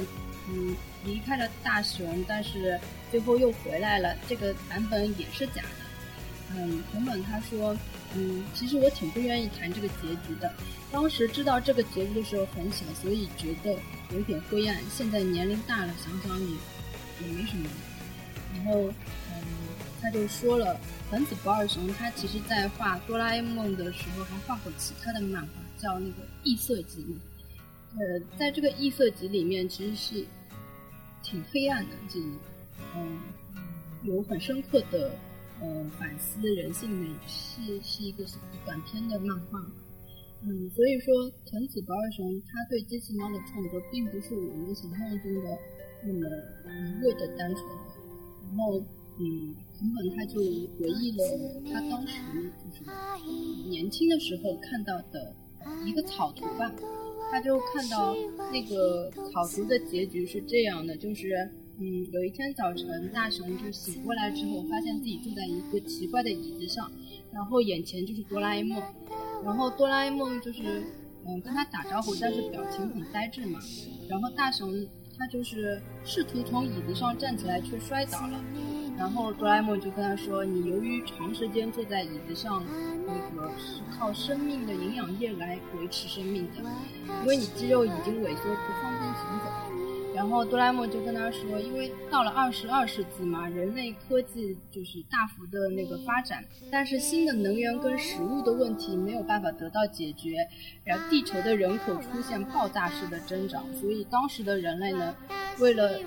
[0.49, 2.81] 嗯，离开了大雄，但是
[3.13, 5.90] 最后又回来了，这个版本也是假的。
[6.57, 7.77] 嗯，藤本他说，
[8.15, 10.53] 嗯，其实我挺不愿意谈这个结局的。
[10.91, 13.79] 当时知道这个结局的时候很小，所以觉得
[14.13, 14.83] 有点灰暗。
[14.91, 16.47] 现在年龄大了，想想也
[17.21, 17.69] 也没什么。
[18.57, 19.43] 然后，嗯，
[20.01, 20.79] 他就说了。
[21.11, 27.05] 藤子不二雄他其实在画哆啦 A 梦的时候还画过其他的漫画，叫那个异色集。
[27.99, 30.25] 呃，在这个异色集里面其实是
[31.21, 32.21] 挺黑暗的，这
[32.95, 33.19] 嗯
[34.05, 35.11] 有很深刻的
[35.61, 38.25] 呃反思人性的，是是一个
[38.65, 39.59] 短篇的漫画。
[40.43, 45.59] 嗯，所以说藤子不二雄他对机器猫的创作并不是我们想象中的
[46.03, 46.27] 那么
[47.01, 47.65] 一味的单纯，
[48.49, 48.83] 然后。
[49.23, 51.23] 嗯，藤本他就回忆了
[51.71, 52.15] 他当时
[52.57, 55.35] 就是年轻的时候看到的
[55.85, 56.73] 一个草图吧，
[57.31, 58.17] 他就看到
[58.51, 61.51] 那个草图的结局是这样的，就是
[61.83, 66.93] 嗯，有一天早晨，大雄就醒过来之后，发现自己坐在一个奇怪的椅子上，
[67.33, 68.83] 然后眼前就是哆啦 A 梦，
[69.43, 70.85] 然后哆啦 A 梦就是
[71.27, 73.59] 嗯跟他打招呼，但是表情很呆滞嘛，
[74.11, 78.45] 然后大雄他就是试图从椅子上站起来，却摔倒了。
[78.99, 82.63] 然后哆啦 A 梦就跟他说：“你由于长时间坐在椅子上，
[83.07, 86.57] 那个是靠生命的营养液来维持生命的，
[87.23, 89.80] 因为你肌肉已经萎缩，不方便行走。”
[90.15, 100.37] 然后哆啦 A 梦就跟他说：“因为到了二十二世纪嘛，人类科技就是大幅的那个发展，但是新的能源跟食物的问题没有办法得到解决，
[100.85, 105.15] 然后地球的人口出现爆炸式的增长，所以当时的人类呢，
[105.59, 105.99] 为了……”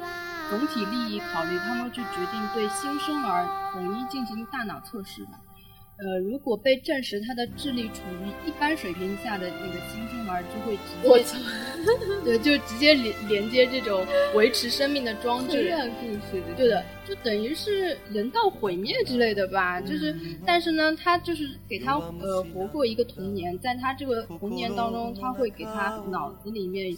[0.49, 5.25] 总体利益考虑，他们就决定对新生儿统一进行大脑测试。
[5.97, 15.71] 呃，如果被证实他的智力处于一般水平下的那个新生儿，就会直接，对，就直接连连接这种维持生命的装置。
[16.01, 19.79] 故事对的，就等于是人道毁灭之类的吧。
[19.79, 20.15] 就是，
[20.45, 26.89] 但是呢，他就是给他呃活过一个童年，在他这个童年当中，他会给他脑子里面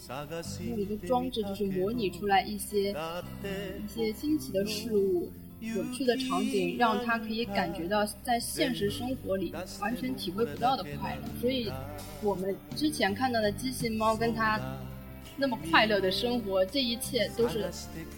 [0.68, 5.30] 用一个装置，就是模拟出来一些一些新奇的事物。
[5.74, 11.70] 有趣的场景让他可以感觉到在现实生活里完全体会不到的快乐，所以
[12.22, 14.60] 我们之前看到的机器猫跟他
[15.36, 17.70] 那么快乐的生活，这一切都是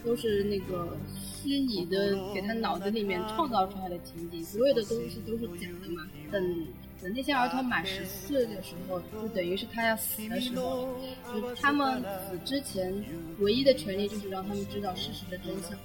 [0.05, 0.97] 都是那个
[1.43, 6.07] 虚拟的，给他脑子里面创造出来的情景，所有的东西都是假的嘛。
[6.31, 6.67] 等
[7.01, 10.89] 等那些儿童满十岁的时候，就等于是他要死的时候，
[11.33, 12.93] 就他们死之前
[13.41, 15.77] 唯一的权利就是让他们知道事实的真相。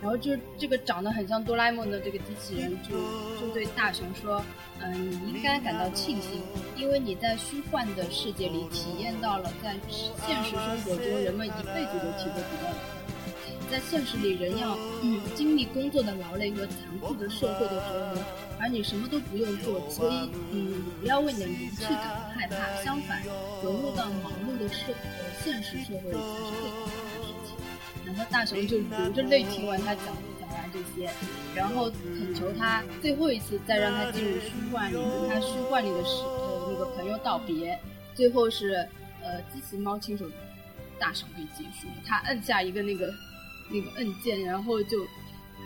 [0.00, 2.96] 然后就这个长得很像哆啦 A 梦的这个机器人，就
[3.38, 4.42] 就对大雄说
[4.80, 6.40] ：“嗯，你应该感到庆幸，
[6.74, 9.76] 因为你在虚幻的世界里体验到了在
[10.26, 12.78] 现实生活中人们一辈子都体会不到的。
[13.70, 14.76] 在现实里，人要
[15.36, 18.24] 经历工作的劳累和残酷的社会的折磨，
[18.58, 22.82] 而你什么都不用做，所以嗯，不要为你的离去感到害怕。
[22.82, 23.22] 相反，
[23.62, 26.92] 融入到忙碌的社呃现实社会里才是最好的。”
[28.10, 30.06] 然后大雄就流着泪听完他讲
[30.40, 31.08] 讲完这些，
[31.54, 37.78] 然后恳求他最后一次再让他进入虚幻里，跟他虚幻里的是呃那个朋友道别。
[38.12, 38.86] 最后是
[39.22, 40.26] 呃机器猫亲手
[40.98, 43.10] 大雄给结束，他摁下一个那个
[43.70, 45.00] 那个按键，然后就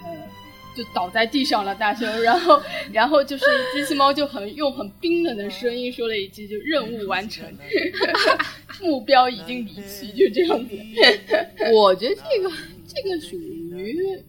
[0.05, 0.29] 呃
[0.75, 1.75] 就倒在地上了。
[1.75, 2.61] 大熊，然后
[2.93, 3.45] 然后就是
[3.75, 7.45] 机器猫就很用很冰冷的声音说了一句，就任务完成。
[8.83, 10.77] 目标已经离去，就这样子。
[11.73, 12.51] 我觉得这个
[12.87, 14.21] 这个属于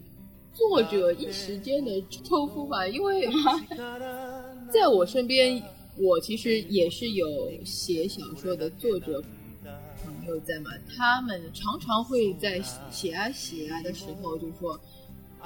[0.53, 1.91] 作者一时间的
[2.23, 3.27] 抽风吧，因为
[4.71, 5.61] 在我身边，
[5.97, 9.21] 我其实也是有写小说的作者
[10.03, 14.79] 朋友在嘛，他们常常会在写啊写啊的时候，就说，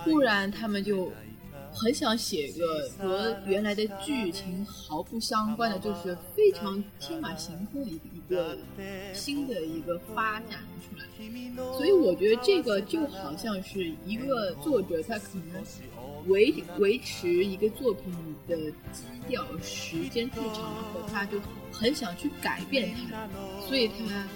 [0.04, 1.12] 突然他们就。
[1.72, 8.58] 很想写一个和原来的剧情毫不相关的，就是非常天马行空的一个
[9.14, 11.06] 新的一个发展出来。
[11.78, 15.64] 所以我觉得这个就好像是一个作者，他可能
[16.26, 18.12] 维维持一个作品
[18.48, 18.58] 的
[18.92, 21.40] 基调时间太长了后，他就
[21.72, 23.30] 很想去改变它，
[23.68, 24.28] 所以他。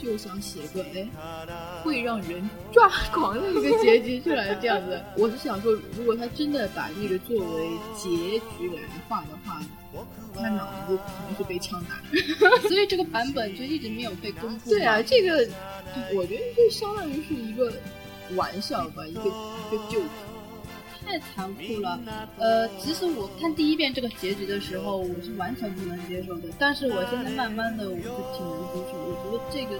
[0.00, 1.08] 就想写个哎，
[1.82, 5.00] 会让人抓狂的一个结局出来，这样子。
[5.18, 9.60] 我是想说，如果他真的把这个作为结局来画的话，
[10.34, 12.00] 他脑子肯定是被枪打。
[12.68, 14.70] 所以这个版本就一直没有被公布。
[14.70, 15.46] 对啊，这个
[16.14, 17.72] 我觉得就相当于是一个
[18.34, 20.00] 玩笑吧，一个一个旧。
[21.10, 21.98] 太残酷了，
[22.38, 26.48] 呃，其实我看第一遍这个结局的时候，我是完全不能接受的。
[26.56, 28.02] 但是我现在慢慢的，我就
[28.32, 28.96] 挺能接受。
[28.96, 29.76] 我觉得这个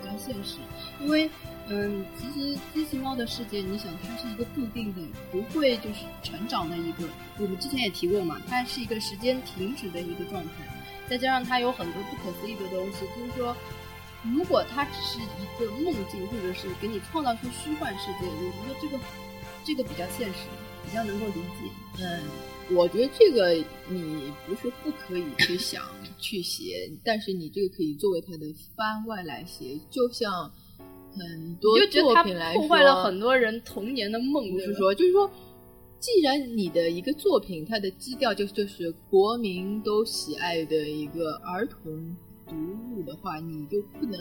[0.00, 0.56] 比较现实，
[1.00, 1.28] 因为，
[1.68, 7.04] 嗯，其实机器猫的世界，你想，它是一个固定的，不会就是成长的一个。
[7.36, 10.50] 我们之前也提过嘛，它是一个时间停止的一个状态，
[11.10, 13.54] 再加上它有很多不可思议的东西，就是说，
[14.22, 18.98] 如果它只是一个梦境，或者是给你创造出虚幻世界，我觉得这个。
[19.64, 20.48] 这个比较现实，
[20.84, 22.02] 比较能够理解。
[22.02, 22.22] 嗯，
[22.76, 23.52] 我觉得这个
[23.88, 25.82] 你不是不可以去想
[26.18, 28.46] 去写，但是你这个可以作为他的
[28.76, 29.78] 番外来写。
[29.90, 30.50] 就像
[31.12, 34.50] 很多作品来说，破坏了很多人童年的梦。
[34.50, 35.30] 不是说，就是说，
[36.00, 42.54] 既然你的一个作品，它的基调就就是国民都喜爱的一个儿童读
[42.90, 44.18] 物的话，你就不能。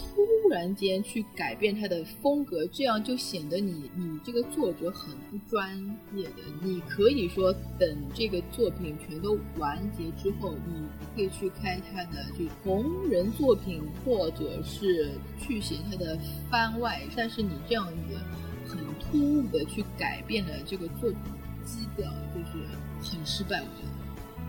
[0.00, 5.78] 突然间去改变他的风格，这样就显得你你这个作者很不专
[6.14, 6.42] 业的。
[6.62, 16.18] 你可以说等这个作品全都完结之后，你可以去开他的就同人作品，或者是去写他的
[16.50, 17.00] 番外。
[17.14, 18.18] 但是你这样子
[18.66, 21.18] 很突兀的去改变了这个作品
[21.64, 22.66] 基调，就是
[23.00, 23.60] 很失败。
[23.60, 23.99] 我觉得。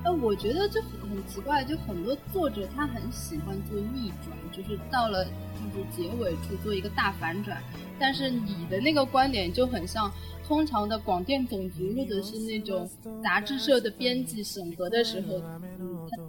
[0.04, 7.62] 呃，我觉得就很很奇怪，就很多作者他很喜欢做逆转，就是到了就是结尾处做一个大反转，
[7.99, 10.12] 但是你的那个观点就很像。
[10.47, 12.89] 通常的广电总局或者是那种
[13.24, 15.41] 杂志社的编辑审核的时候，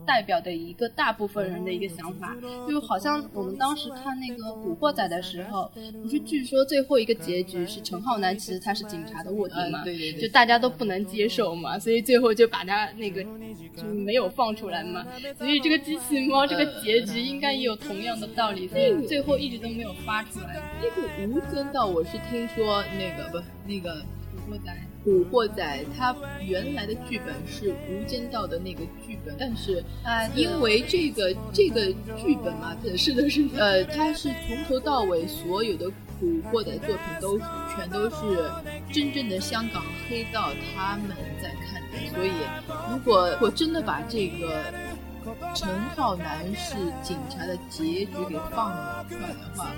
[0.06, 2.36] 代表的一个大部分人的一个想法，
[2.68, 5.70] 就好像我们当时看那个《古惑仔》的时候，
[6.02, 13.22] 不是据说最后一个结局是陈浩南其实他是警察的卧底嘛，对对对，就大家都不能接受嘛，所以最后就把他那个
[13.76, 15.06] 就没有放出来嘛，
[15.38, 20.60] 所以这个机器猫这个结局应该也有同样的道理，所以最后一直都没有发出来。
[20.80, 24.02] 那个无间道我是听说那个不那个。
[24.52, 24.70] 惑仔》。
[25.04, 31.86] 古惑仔它原来的剧本是《无间道》的那个剧本，但是啊，因为这个这个
[32.16, 35.90] 剧本嘛， 是的，是的，呃，它是从头到尾所有的
[36.20, 37.38] 古惑仔作品都
[37.74, 38.50] 全都是
[38.92, 42.30] 真正的香港黑道他们在看的，所以
[42.90, 44.62] 如果我真的把这个。
[45.54, 48.72] 陈浩南是警察的结局给放
[49.08, 49.70] 出来的话，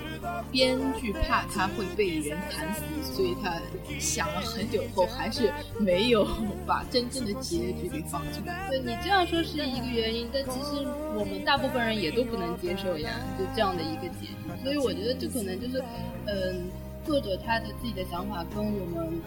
[0.51, 2.81] 编剧怕他会被人砍死，
[3.13, 3.53] 所以他
[3.99, 6.27] 想了很久后，还是没有
[6.65, 8.67] 把真正的结局给放出来。
[8.69, 14.63] 对你这样说是一个原因，但其实我们大部分人也都不能接受呀，就这样的一个结局。
[14.63, 15.83] 所以我觉得这可能就是，
[16.25, 16.69] 嗯，
[17.05, 19.21] 作者他的自己的想法跟我们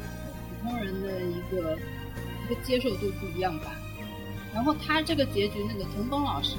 [0.62, 1.76] 普通人的一个
[2.44, 3.72] 一个接受度不一样吧。
[4.54, 6.56] 然后他这个结局，那个陈峰老师，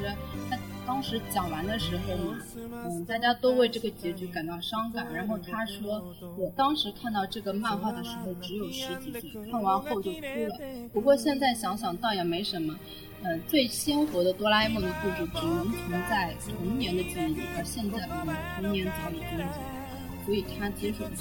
[0.50, 2.38] 他当时讲完的时候嘛，
[2.86, 5.06] 嗯，大家都为这个结局感到伤感。
[5.14, 6.02] 然后他说，
[6.38, 10.60] 我当时看到这个漫画的时候只有十几岁，看完后就哭了。
[10.94, 12.76] 不过现在想想倒也没什么，
[13.24, 21.12] 嗯，最鲜活的哆啦 A 梦的故事只能存在童年的记忆里，而现在我们童年早已终结，所以他接受了。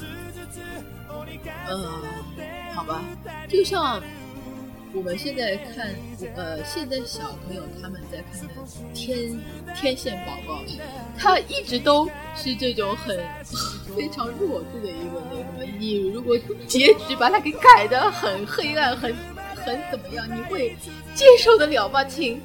[1.68, 3.02] 嗯，好吧，
[3.48, 4.00] 就像。
[4.94, 5.94] 我们现在看，
[6.34, 8.54] 呃，现在小朋友他们在看的
[8.94, 9.38] 《天
[9.76, 10.62] 天线宝宝》，
[11.16, 13.16] 他一直都是这种很
[13.94, 15.64] 非常弱智的一个那什么。
[15.78, 16.36] 你如果
[16.66, 19.14] 结局把它给改的很黑暗、很
[19.54, 20.74] 很怎么样，你会
[21.14, 22.40] 接受得了吗，亲？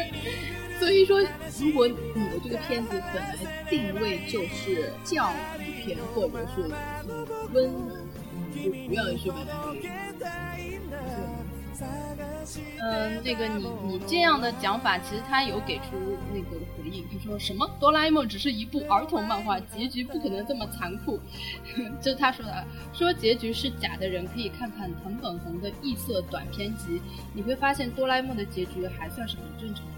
[0.80, 1.20] 所以说，
[1.60, 3.36] 如果你的这个片子本来
[3.68, 6.62] 定位就是教育片，或者是
[7.52, 8.00] 温暖，
[8.64, 9.90] 就不要去把它给。
[12.80, 15.92] 嗯，那个你你这样的讲法，其实他有给出
[16.32, 21.20] 那个回应，他说什么哆啦 A 梦只是一部儿童漫画，结局不可能这么残酷。
[22.00, 27.00] 这是他说的，说结局是假的人可以看看藤本弘的异色短篇集，
[27.34, 29.92] 你会发现哆啦 A 梦的结局还算是很正常的。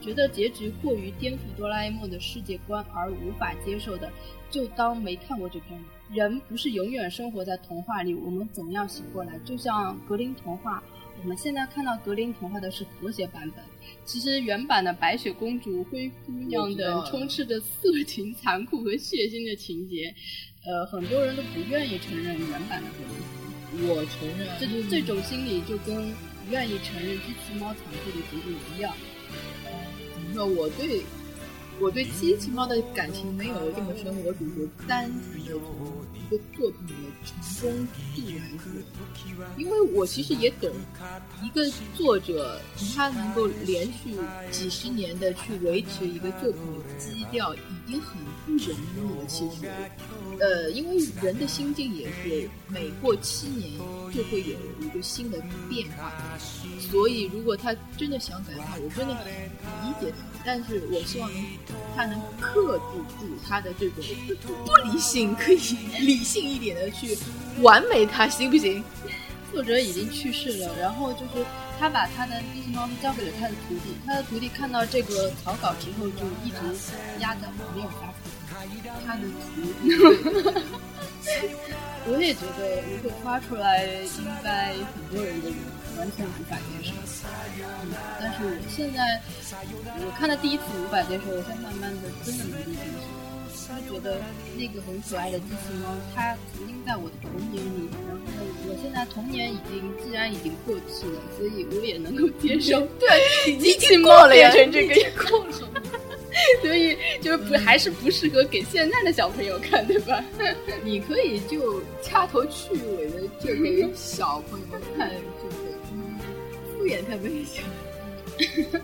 [0.00, 4.10] 觉得结局过于颠覆哆啦 A 梦的世界观而无法接受的，
[4.50, 5.78] 就当没看过这篇。
[6.10, 10.82] 人不是永远生活在童话里，我们总要醒过来，就像格林童话。
[11.24, 13.64] 我们现在看到格林童话的是和谐版本，
[14.04, 20.14] 其实原版的白雪公主、灰姑娘等充斥着色情、残酷和血腥的情节，
[20.66, 22.98] 呃，很多人都不愿意承认原版的格
[23.78, 23.88] 林。
[23.88, 28.94] 我承认，这这种心理就跟不愿意承认机器猫残酷的结局一样。
[30.12, 30.44] 怎么说？
[30.44, 31.02] 我对。
[31.80, 36.92] 我对机器猫的感情没有这么深，我只是单纯的从一个作品的
[37.24, 40.70] 成功度来说，因为我其实也懂，
[41.42, 41.64] 一个
[41.94, 42.60] 作者
[42.94, 44.14] 他能够连续
[44.50, 49.26] 几十年的去维持一个作品的基调，已经很不容易了。
[49.26, 49.66] 其实，
[50.38, 53.72] 呃，因为人的心境也是每过七年
[54.12, 56.12] 就会有一个新的变化，
[56.94, 60.18] 所以如果他真的想改的话，我真的很理解他。
[60.46, 61.44] 但是我希望能
[61.96, 62.84] 他能克制
[63.18, 64.04] 住他的这种
[64.64, 65.56] 不理性，可以
[65.98, 67.18] 理性一点的去
[67.62, 68.84] 完美他，行不行？
[69.52, 71.44] 作者已经去世了，然后就是
[71.80, 76.58] 他把他的机器猫交给了他的徒弟，他的徒弟看到这个草稿之后就一直
[77.18, 77.40] 压着
[77.74, 78.14] 没有发出
[79.04, 79.90] 他的徒弟。
[82.06, 85.48] 我也觉得如果发出来，应该很多人都
[85.98, 86.92] 完全无法接受。
[87.58, 89.20] 嗯，但是我现在
[90.04, 93.06] 我看到第一次无法接受，我现在慢慢的真的能接受。
[93.88, 94.20] 就觉得
[94.58, 102.86] 那个很可爱的机器猫，它曾经在我的童年里，然后我现在童年已经既然已经过去了，所以我也能够接受。
[103.00, 105.10] 对，机器猫变成这个样
[105.50, 105.64] 子。
[106.60, 110.22] 所以就是不还是不适合给现在的小朋友看，对吧？
[110.84, 114.66] 你可以就掐头去尾的就给小朋友
[114.98, 115.48] 看，就
[116.84, 117.62] 是敷衍他们一下。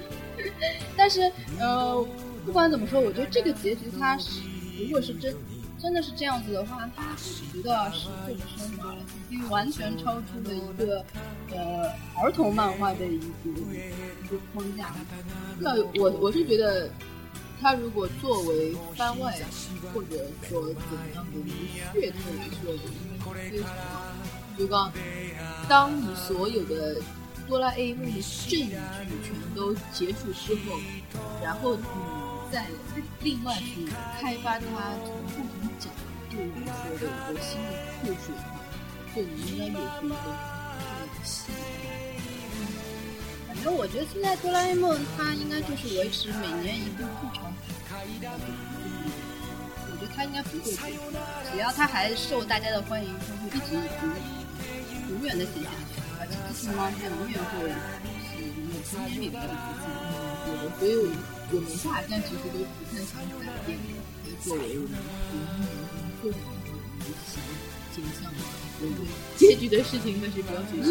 [0.97, 2.07] 但是呃，
[2.45, 4.41] 不管怎么说，我觉得这个结局它是，
[4.83, 5.35] 如果是真
[5.79, 7.17] 真的是这样子的话，它我
[7.57, 8.99] 觉得是过于升华了，
[9.29, 11.05] 已经完全超出了一个
[11.51, 11.91] 呃
[12.23, 13.25] 儿童漫画的一个
[14.25, 14.95] 一个框架。
[15.59, 16.91] 那我我是觉得。
[17.63, 19.39] 它如果作为番外，
[19.93, 21.51] 或者说怎么样的一个
[21.93, 23.77] 噱头来说，就应该非常好。
[24.57, 24.91] 就刚，
[25.69, 26.97] 当你所有的
[27.51, 28.71] 哆啦 A 梦的证据
[29.25, 30.79] 全都结束之后，
[31.43, 31.83] 然后你
[32.53, 32.65] 再
[33.23, 33.89] 另外去
[34.21, 34.65] 开发它
[35.05, 35.91] 从不同角
[36.31, 37.69] 度来说的一个新的
[38.03, 38.63] 故事的话，
[39.13, 39.27] 这应
[39.59, 39.75] 该也是
[40.07, 41.51] 一个很吸
[43.49, 47.53] 反正我觉得现在哆啦 A 梦它应该就是维持每年一部不长。
[49.91, 50.71] 我觉得它应该不会，
[51.51, 53.13] 只要它还受大家的欢迎，
[53.51, 54.07] 它会一直一直。
[55.11, 55.90] 永远的写下去，
[56.31, 60.09] 机器猫它永远会是我们童年里的一个机器猫。
[60.47, 60.49] 对，
[60.79, 60.91] 所以
[61.51, 63.13] 我们大家其实都不太想
[63.43, 63.69] 改变
[64.25, 64.95] 它作为我们
[65.27, 67.07] 童年中最好的一个
[67.93, 68.23] 形象。
[69.37, 70.89] 结局的事情还是不要去想。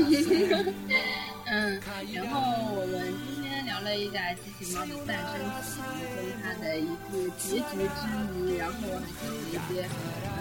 [1.52, 1.82] 嗯，
[2.14, 2.38] 然后
[2.70, 2.94] 我们
[3.26, 8.00] 今天聊了一下机器猫的诞生起源跟它的一个结局之
[8.38, 10.38] 谜，然后还讲了一些嗯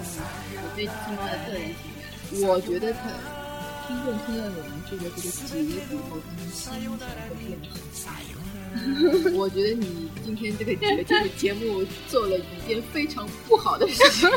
[0.52, 2.04] 我对机器猫的个人情感。
[2.46, 3.08] 我觉得它
[3.89, 5.73] 听众听了我们这个这个节目以
[6.10, 6.98] 后，他们心情会
[7.39, 9.32] 变好。
[9.32, 14.28] 我觉得你今天这个这个这个节目做了一件非常不好的事情。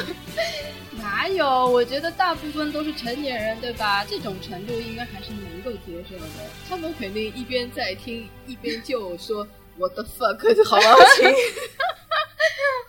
[0.97, 1.67] 哪有？
[1.67, 4.05] 我觉得大部分都是成年人，对吧？
[4.05, 6.23] 这种程度应该还是能够接受的。
[6.69, 9.45] 他们肯定一边在听，一边就说
[9.77, 11.29] 我的 fuck，好好听。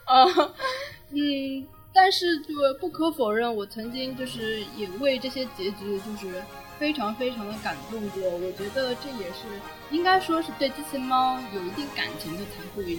[0.04, 0.54] 啊，
[1.10, 1.66] 嗯，
[2.02, 6.42] 但是就不可否认，我曾经就是也为这些结局就是
[6.76, 8.28] 非常非常的感动过。
[8.28, 9.46] 我觉得这也是
[9.92, 12.98] 应该说是对这些猫有一定感情的才会有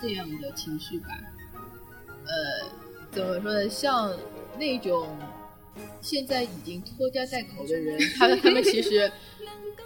[0.00, 1.08] 这样的情绪吧。
[2.24, 2.70] 呃，
[3.10, 3.68] 怎么说呢？
[3.68, 4.10] 像
[4.58, 5.14] 那种
[6.00, 9.10] 现在已经拖家带口的人，他他们其实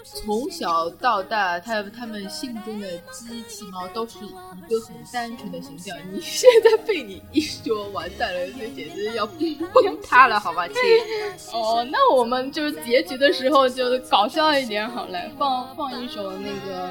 [0.04, 4.28] 从小到大，他他们心目中的机器猫都是一
[4.70, 5.96] 个很单纯的形象。
[6.12, 10.76] 你现在被你一说，完蛋了，这简直要崩塌了，好吧，亲？
[11.52, 16.90] 哦，那我们就是结局的时候就搞笑一点好了，放放一首那个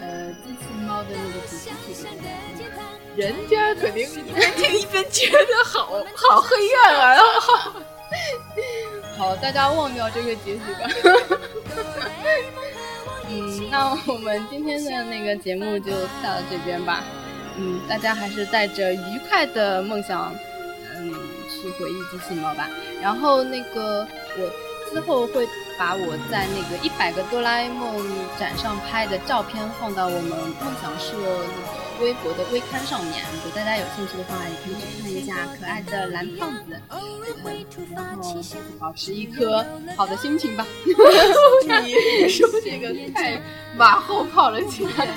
[0.00, 1.56] 呃机器猫的那个主
[1.86, 2.08] 题曲。
[3.16, 7.20] 人家肯定一边听一边觉得好好黑暗啊！
[9.16, 10.88] 好，大家忘掉这个结局吧。
[13.28, 15.92] 嗯，那我们今天的那个节目就
[16.22, 17.04] 到这边吧。
[17.56, 20.34] 嗯，大家还是带着愉快的梦想，
[20.96, 21.12] 嗯，
[21.48, 22.68] 去回忆机器猫吧。
[23.00, 24.06] 然后那个
[24.36, 24.50] 我
[24.92, 25.46] 之后会
[25.80, 28.04] 把我在那个一百个哆啦 A 梦
[28.38, 30.28] 展上拍的照片放到我们
[30.60, 31.80] 梦想社那个。
[32.00, 38.40] 微博的微刊上面，如果大家有兴趣的话，也可以去看一下可爱的蓝胖子，然后
[38.78, 39.62] 保持一颗
[39.98, 40.66] 好的心情吧。
[40.88, 43.38] 你说这个太
[43.76, 45.12] 马后炮了，亲爱的。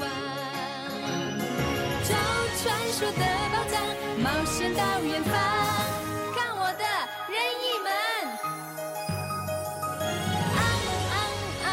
[0.00, 0.33] 拜。
[2.64, 3.18] 传说的
[3.52, 3.78] 宝藏
[4.22, 5.34] 冒险到远方，
[6.34, 6.84] 看我的
[7.28, 7.92] 任意门。
[10.56, 10.58] 啊
[11.12, 11.14] 啊
[11.66, 11.68] 啊，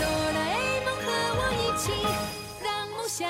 [0.00, 0.02] 哆
[0.32, 0.52] 啦 a
[0.84, 1.06] 梦和
[1.38, 1.84] 我一起
[2.60, 3.22] 让梦想。